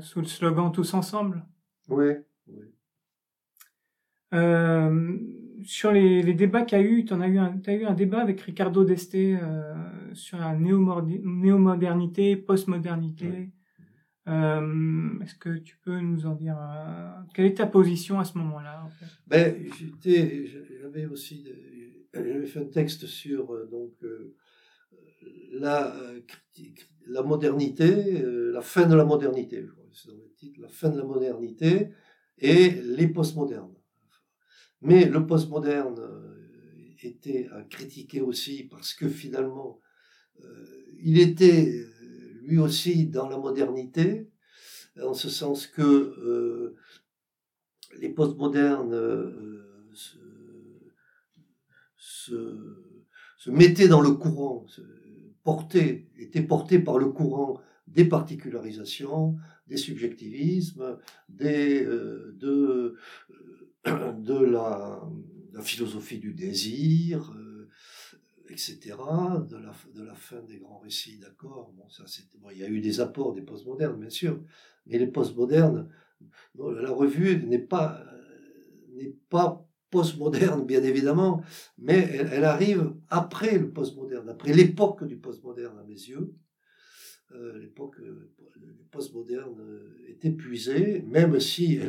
Sous 0.00 0.20
le 0.20 0.26
slogan 0.26 0.72
Tous 0.72 0.94
ensemble? 0.94 1.44
Oui. 1.88 2.06
oui. 2.46 2.64
Sur 5.62 5.92
les, 5.92 6.34
débats 6.34 6.62
qu'il 6.62 6.78
y 6.78 6.80
a 6.80 6.84
eu, 6.84 7.04
tu 7.04 7.14
as, 7.14 7.28
eu 7.28 7.38
un, 7.38 7.60
as 7.66 7.72
eu 7.72 7.84
un 7.84 7.94
débat 7.94 8.20
avec 8.20 8.40
Ricardo 8.40 8.84
Desté 8.84 9.38
sur 10.12 10.38
la 10.38 10.54
néo-modernité, 10.54 12.36
postmodernité. 12.36 13.50
Euh, 14.28 15.18
est-ce 15.22 15.34
que 15.34 15.58
tu 15.58 15.78
peux 15.78 15.98
nous 15.98 16.26
en 16.26 16.34
dire 16.34 16.56
euh, 16.60 17.10
quelle 17.34 17.46
est 17.46 17.56
ta 17.56 17.66
position 17.66 18.20
à 18.20 18.24
ce 18.24 18.36
moment-là 18.38 18.88
ben, 19.26 19.56
j'étais, 19.78 20.46
j'avais 20.80 21.06
aussi, 21.06 21.48
j'avais 22.12 22.46
fait 22.46 22.60
un 22.60 22.66
texte 22.66 23.06
sur 23.06 23.52
euh, 23.52 23.66
donc 23.70 23.92
la 25.52 25.96
la 27.06 27.22
modernité, 27.22 28.22
la 28.52 28.60
fin 28.60 28.86
de 28.86 28.94
la 28.94 29.04
modernité, 29.04 29.64
je 29.66 29.72
crois, 29.72 29.84
c'est 29.92 30.08
dans 30.08 30.14
le 30.14 30.32
titre, 30.36 30.60
la 30.60 30.68
fin 30.68 30.90
de 30.90 30.98
la 30.98 31.04
modernité 31.04 31.88
et 32.38 32.70
les 32.70 33.08
postmodernes. 33.08 33.74
Mais 34.82 35.06
le 35.06 35.26
postmoderne 35.26 36.00
était 37.02 37.48
à 37.52 37.62
critiquer 37.62 38.20
aussi 38.20 38.64
parce 38.64 38.94
que 38.94 39.08
finalement, 39.08 39.80
il 41.02 41.18
était 41.18 41.86
lui 42.42 42.58
aussi 42.58 43.06
dans 43.06 43.28
la 43.28 43.38
modernité, 43.38 44.28
en 45.02 45.14
ce 45.14 45.28
sens 45.28 45.66
que 45.66 45.82
euh, 45.82 46.76
les 47.98 48.08
postmodernes 48.08 48.92
euh, 48.92 49.88
se, 51.96 53.50
mettaient 53.50 53.88
dans 53.88 54.00
le 54.00 54.12
courant, 54.12 54.66
portaient, 55.44 56.08
étaient 56.18 56.42
portés 56.42 56.78
par 56.78 56.98
le 56.98 57.08
courant 57.08 57.60
des 57.86 58.04
particularisations, 58.04 59.36
des 59.66 59.76
subjectivismes, 59.76 60.98
des, 61.28 61.84
euh, 61.84 62.36
de, 62.38 62.96
de 63.84 64.44
la, 64.44 65.02
philosophie 65.62 66.18
du 66.18 66.32
désir, 66.32 67.34
etc., 68.48 68.78
de 69.48 69.56
la, 69.56 69.72
de 69.94 70.02
la 70.02 70.14
fin 70.14 70.42
des 70.42 70.58
grands 70.58 70.78
récits, 70.78 71.18
d'accord. 71.18 71.72
Bon, 71.76 71.84
bon, 72.40 72.50
il 72.50 72.58
y 72.58 72.64
a 72.64 72.68
eu 72.68 72.80
des 72.80 73.00
apports 73.00 73.34
des 73.34 73.42
postmodernes, 73.42 74.00
bien 74.00 74.10
sûr, 74.10 74.40
mais 74.86 74.98
les 74.98 75.06
postmodernes, 75.06 75.88
la 76.54 76.90
revue 76.90 77.38
pas, 77.68 78.04
n'est 78.94 79.14
pas 79.28 79.66
postmoderne, 79.90 80.64
bien 80.64 80.82
évidemment, 80.82 81.42
mais 81.78 81.98
elle, 81.98 82.44
arrive 82.44 82.94
après 83.08 83.58
le 83.58 83.70
postmoderne, 83.70 84.28
après 84.28 84.52
l'époque 84.52 85.04
du 85.04 85.16
postmoderne, 85.16 85.78
à 85.78 85.84
mes 85.84 85.94
yeux. 85.94 86.34
Euh, 87.32 87.58
l'époque 87.58 88.00
euh, 88.00 88.32
postmoderne 88.90 89.60
est 90.08 90.24
épuisée, 90.24 91.02
même 91.02 91.38
si 91.38 91.80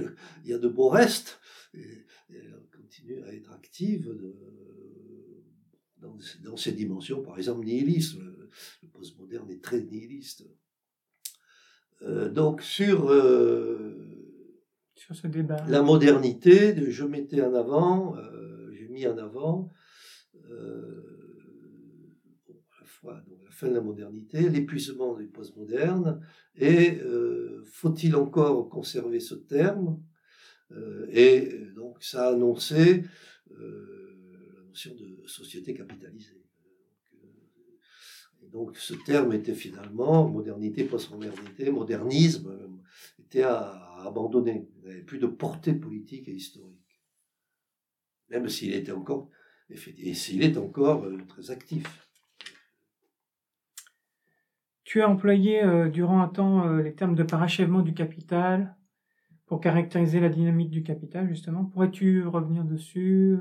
il 0.43 0.49
y 0.49 0.53
a 0.53 0.59
de 0.59 0.67
beaux 0.67 0.89
restes, 0.89 1.39
et, 1.73 2.05
elle 2.29 2.67
continue 2.71 3.23
à 3.23 3.33
être 3.33 3.51
active. 3.51 4.05
De, 4.05 4.35
dans, 6.43 6.57
ces 6.57 6.71
dimensions, 6.71 7.21
par 7.21 7.37
exemple, 7.37 7.65
nihilisme. 7.65 8.35
Le 8.81 8.89
postmoderne 8.89 9.49
est 9.49 9.63
très 9.63 9.81
nihiliste. 9.81 10.45
Euh, 12.03 12.29
donc, 12.29 12.61
sur, 12.61 13.11
euh, 13.11 13.95
sur 14.95 15.15
ce 15.15 15.27
débat. 15.27 15.63
la 15.67 15.83
modernité, 15.83 16.75
je 16.89 17.03
mettais 17.03 17.41
en 17.41 17.53
avant, 17.53 18.15
euh, 18.17 18.71
j'ai 18.73 18.87
mis 18.87 19.05
en 19.07 19.17
avant 19.17 19.69
la, 20.49 20.57
fois, 22.85 23.21
donc, 23.27 23.40
de 23.67 23.73
la 23.73 23.81
modernité, 23.81 24.49
l'épuisement 24.49 25.15
du 25.15 25.27
postmoderne, 25.27 26.21
et 26.55 26.99
faut-il 27.65 28.15
encore 28.15 28.69
conserver 28.69 29.19
ce 29.19 29.35
terme? 29.35 30.01
Et 31.09 31.67
donc, 31.75 32.03
ça 32.03 32.27
a 32.27 32.33
annoncé 32.33 33.03
notion 34.71 34.95
de 34.95 35.27
société 35.27 35.73
capitalisée. 35.73 36.41
Et 38.43 38.47
donc 38.47 38.77
ce 38.77 38.93
terme 38.93 39.33
était 39.33 39.53
finalement, 39.53 40.27
modernité, 40.27 40.85
postmodernité, 40.85 41.69
modernisme, 41.71 42.57
était 43.19 43.43
à, 43.43 44.05
abandonner. 44.05 44.67
Il 44.77 44.87
n'avait 44.87 45.03
plus 45.03 45.19
de 45.19 45.27
portée 45.27 45.73
politique 45.73 46.27
et 46.27 46.33
historique. 46.33 46.77
Même 48.29 48.47
s'il 48.49 48.73
était 48.73 48.93
encore, 48.93 49.29
et 49.69 50.13
s'il 50.13 50.43
est 50.43 50.57
encore 50.57 51.03
euh, 51.03 51.17
très 51.27 51.51
actif. 51.51 52.10
Tu 54.91 55.01
as 55.01 55.07
employé 55.07 55.63
euh, 55.63 55.87
durant 55.87 56.19
un 56.19 56.27
temps 56.27 56.67
euh, 56.67 56.81
les 56.81 56.93
termes 56.93 57.15
de 57.15 57.23
parachèvement 57.23 57.81
du 57.81 57.93
capital, 57.93 58.75
pour 59.45 59.61
caractériser 59.61 60.19
la 60.19 60.27
dynamique 60.27 60.69
du 60.69 60.83
capital, 60.83 61.29
justement. 61.29 61.63
Pourrais-tu 61.63 62.27
revenir 62.27 62.65
dessus 62.65 63.37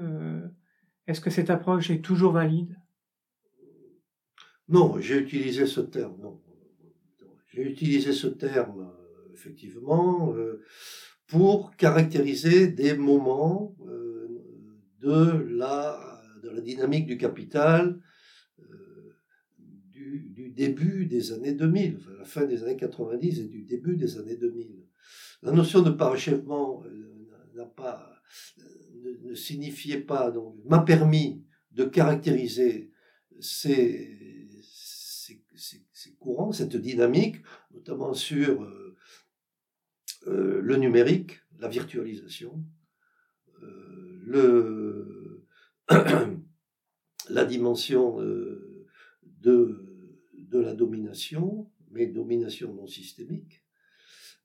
Est-ce 1.09 1.21
que 1.21 1.29
cette 1.31 1.51
approche 1.51 1.91
est 1.91 2.05
toujours 2.05 2.31
valide? 2.31 2.77
Non, 4.69 5.01
j'ai 5.01 5.19
utilisé 5.19 5.67
ce 5.67 5.81
terme. 5.81 6.39
J'ai 7.49 7.69
utilisé 7.69 8.13
ce 8.13 8.29
terme, 8.29 8.93
effectivement, 9.33 10.33
pour 11.27 11.75
caractériser 11.75 12.69
des 12.69 12.97
moments 12.97 13.75
de 15.01 15.47
la, 15.51 16.23
de 16.45 16.51
la 16.51 16.61
dynamique 16.61 17.07
du 17.07 17.19
capital 17.19 17.99
euh, 17.99 18.10
début 20.53 21.07
des 21.07 21.33
années 21.33 21.53
2000, 21.53 21.97
enfin, 21.99 22.11
la 22.19 22.25
fin 22.25 22.45
des 22.45 22.63
années 22.63 22.77
90 22.77 23.41
et 23.41 23.45
du 23.45 23.63
début 23.63 23.97
des 23.97 24.19
années 24.19 24.37
2000. 24.37 24.87
La 25.43 25.53
notion 25.53 25.83
de 25.83 25.91
parachèvement 25.91 26.83
euh, 26.85 27.29
n'a 27.55 27.65
pas, 27.65 28.23
ne, 28.95 29.29
ne, 29.29 29.35
signifiait 29.35 30.01
pas, 30.01 30.31
donc 30.31 30.57
m'a 30.65 30.81
permis 30.81 31.45
de 31.71 31.85
caractériser 31.85 32.93
ces, 33.41 34.49
ces, 35.55 36.15
courants, 36.19 36.53
cette 36.53 36.77
dynamique, 36.77 37.37
notamment 37.73 38.13
sur 38.13 38.63
euh, 38.63 38.97
euh 40.27 40.61
le 40.61 40.77
numérique, 40.77 41.41
la 41.59 41.69
virtualisation, 41.69 42.63
le, 44.31 45.47
la 47.31 47.45
dimension 47.45 48.21
euh, 48.21 48.87
de, 49.23 49.90
de 50.51 50.59
la 50.61 50.75
domination, 50.75 51.71
mais 51.91 52.07
domination 52.07 52.75
non 52.75 52.87
systémique. 52.87 53.63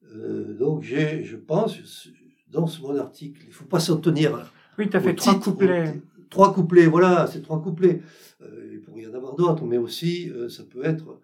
Euh, 0.04 0.54
donc 0.58 0.84
j'ai, 0.84 1.24
je 1.24 1.38
pense, 1.38 2.08
dans 2.48 2.68
ce 2.68 2.82
mon 2.82 2.96
article, 2.96 3.42
il 3.44 3.50
ne 3.50 3.54
faut 3.54 3.66
pas 3.66 3.80
s'en 3.80 3.98
tenir. 3.98 4.54
Oui, 4.78 4.90
tu 4.90 4.98
as 4.98 5.02
fait 5.02 5.16
trois 5.16 5.40
couplets. 5.40 6.02
trois 6.30 6.54
couplets, 6.54 6.86
voilà, 6.86 7.28
c'est 7.28 7.42
trois 7.42 7.62
couplets. 7.62 8.02
Euh, 8.42 8.70
il 8.74 8.82
pourrait 8.82 9.04
y 9.04 9.08
en 9.08 9.14
avoir 9.14 9.36
d'autres, 9.36 9.66
mais 9.66 9.78
aussi 9.78 10.32
ça 10.50 10.64
peut 10.64 10.86
être. 10.86 11.22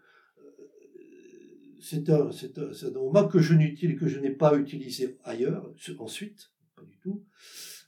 c'est 1.79 2.09
un, 2.09 2.31
c'est 2.31 2.57
un, 2.57 2.73
c'est 2.73 2.95
un 2.95 2.99
moment 2.99 3.27
que 3.27 3.39
je 3.39 3.53
n'utilise, 3.53 3.99
que 3.99 4.07
je 4.07 4.19
n'ai 4.19 4.31
pas 4.31 4.57
utilisé 4.57 5.17
ailleurs, 5.23 5.71
ensuite, 5.99 6.51
pas 6.75 6.83
du 6.83 6.97
tout 6.99 7.23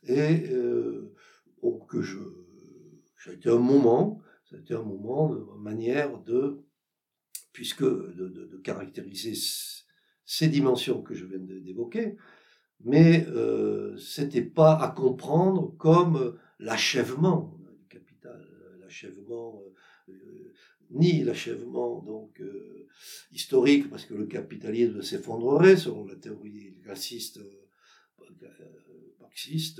et 0.07 0.49
euh, 0.51 1.13
que 1.87 2.01
je, 2.01 2.17
ça 3.17 3.31
a 3.31 3.33
été 3.33 3.49
un 3.49 3.59
moment, 3.59 4.21
ça 4.49 4.55
a 4.55 4.59
été 4.59 4.73
un 4.73 4.81
moment 4.81 5.29
de 5.29 5.45
manière 5.59 6.19
de, 6.23 6.63
puisque 7.53 7.83
de, 7.83 8.59
caractériser 8.63 9.33
ces 10.25 10.47
dimensions 10.47 11.01
que 11.01 11.13
je 11.13 11.25
viens 11.25 11.39
d'évoquer, 11.39 12.17
mais 12.83 13.25
euh, 13.27 13.95
c'était 13.97 14.41
pas 14.41 14.73
à 14.75 14.89
comprendre 14.89 15.75
comme 15.77 16.37
l'achèvement 16.59 17.57
du 17.77 17.87
capital, 17.87 18.45
l'achèvement 18.81 19.61
euh, 20.09 20.53
ni 20.91 21.23
l'achèvement 21.23 22.01
donc 22.01 22.39
euh, 22.39 22.87
historique 23.31 23.89
parce 23.89 24.05
que 24.05 24.13
le 24.13 24.25
capitalisme 24.25 25.01
s'effondrerait 25.01 25.77
selon 25.77 26.05
la 26.05 26.15
théorie 26.15 26.77
classiste 26.83 27.39
euh, 27.39 27.59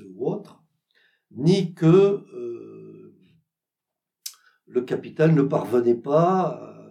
ou 0.10 0.28
autre, 0.32 0.64
ni 1.30 1.76
que 1.76 2.26
le 4.66 4.82
capital 4.82 5.36
ne 5.36 5.44
parvenait 5.44 5.94
pas 5.94 6.42
à, 6.42 6.83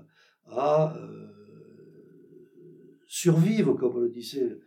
euh, 0.59 1.29
survivre, 3.07 3.75
comme 3.75 4.01
le 4.01 4.09
disait 4.09 4.59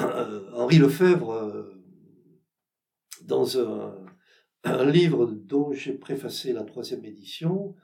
euh, 0.00 0.50
Henri 0.54 0.78
Lefebvre 0.78 1.70
dans 3.22 3.58
un, 3.58 3.94
livre 4.84 5.26
dont 5.26 5.72
j'ai 5.72 5.92
préfacé 5.92 6.52
la 6.52 6.64
troisième 6.64 7.04
édition 7.04 7.74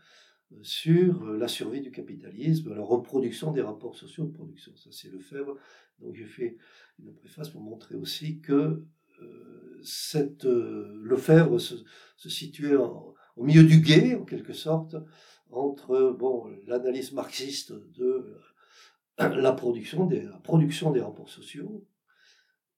sur 0.63 1.25
la 1.33 1.49
survie 1.49 1.81
du 1.81 1.91
capitalisme, 1.91 2.75
la 2.75 2.83
reproduction 2.83 3.51
des 3.53 3.63
rapports 3.63 3.97
sociaux 3.97 4.25
de 4.25 4.33
production. 4.33 4.77
Ça, 4.77 4.91
c'est 4.93 5.09
Lefebvre. 5.09 5.57
Donc, 6.01 6.15
j'ai 6.15 6.27
fait 6.27 6.59
une 6.99 7.15
préface 7.15 7.49
pour 7.49 7.63
montrer 7.63 7.95
aussi 7.95 8.41
que 8.41 8.85
euh, 9.23 9.83
euh, 10.45 11.01
Lefebvre 11.03 11.59
se, 11.59 11.75
se 12.17 12.29
situait 12.29 12.77
au 12.77 13.45
milieu 13.45 13.65
du 13.65 13.81
guet, 13.81 14.15
en 14.15 14.25
quelque 14.25 14.53
sorte, 14.53 14.97
entre 15.51 16.15
bon, 16.19 16.47
l'analyse 16.67 17.13
marxiste 17.13 17.73
de 17.73 18.37
la 19.19 19.53
production, 19.53 20.07
des, 20.07 20.23
la 20.23 20.39
production 20.39 20.91
des 20.91 21.01
rapports 21.01 21.31
sociaux, 21.31 21.87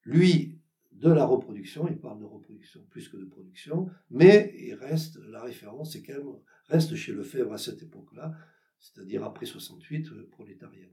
lui 0.04 0.58
de 0.92 1.10
la 1.10 1.24
reproduction, 1.24 1.86
il 1.88 1.98
parle 1.98 2.18
de 2.18 2.24
reproduction 2.24 2.84
plus 2.90 3.08
que 3.08 3.16
de 3.16 3.24
production, 3.24 3.88
mais 4.10 4.52
il 4.58 4.74
reste, 4.74 5.16
la 5.28 5.42
référence 5.42 5.92
c'est 5.92 6.02
quand 6.02 6.42
reste 6.68 6.94
chez 6.96 7.12
Lefebvre 7.12 7.52
à 7.52 7.58
cette 7.58 7.82
époque-là, 7.82 8.34
c'est-à-dire 8.78 9.24
après 9.24 9.46
68, 9.46 10.08
euh, 10.08 10.28
prolétarienne. 10.30 10.92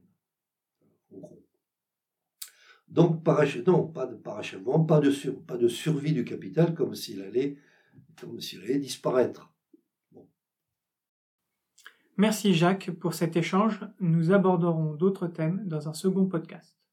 Donc, 2.88 3.24
pas 3.24 3.44
de 4.06 4.14
parachèvement, 4.14 4.84
pas 4.84 5.00
de, 5.00 5.30
pas 5.30 5.56
de 5.56 5.68
survie 5.68 6.12
du 6.12 6.24
capital 6.24 6.74
comme 6.74 6.94
s'il 6.94 7.20
allait, 7.22 7.58
comme 8.20 8.40
s'il 8.40 8.62
allait 8.62 8.78
disparaître. 8.78 9.52
Merci 12.18 12.54
Jacques 12.54 12.90
pour 12.90 13.14
cet 13.14 13.36
échange. 13.36 13.80
Nous 14.00 14.32
aborderons 14.32 14.94
d'autres 14.94 15.26
thèmes 15.26 15.62
dans 15.66 15.88
un 15.88 15.92
second 15.92 16.26
podcast. 16.26 16.85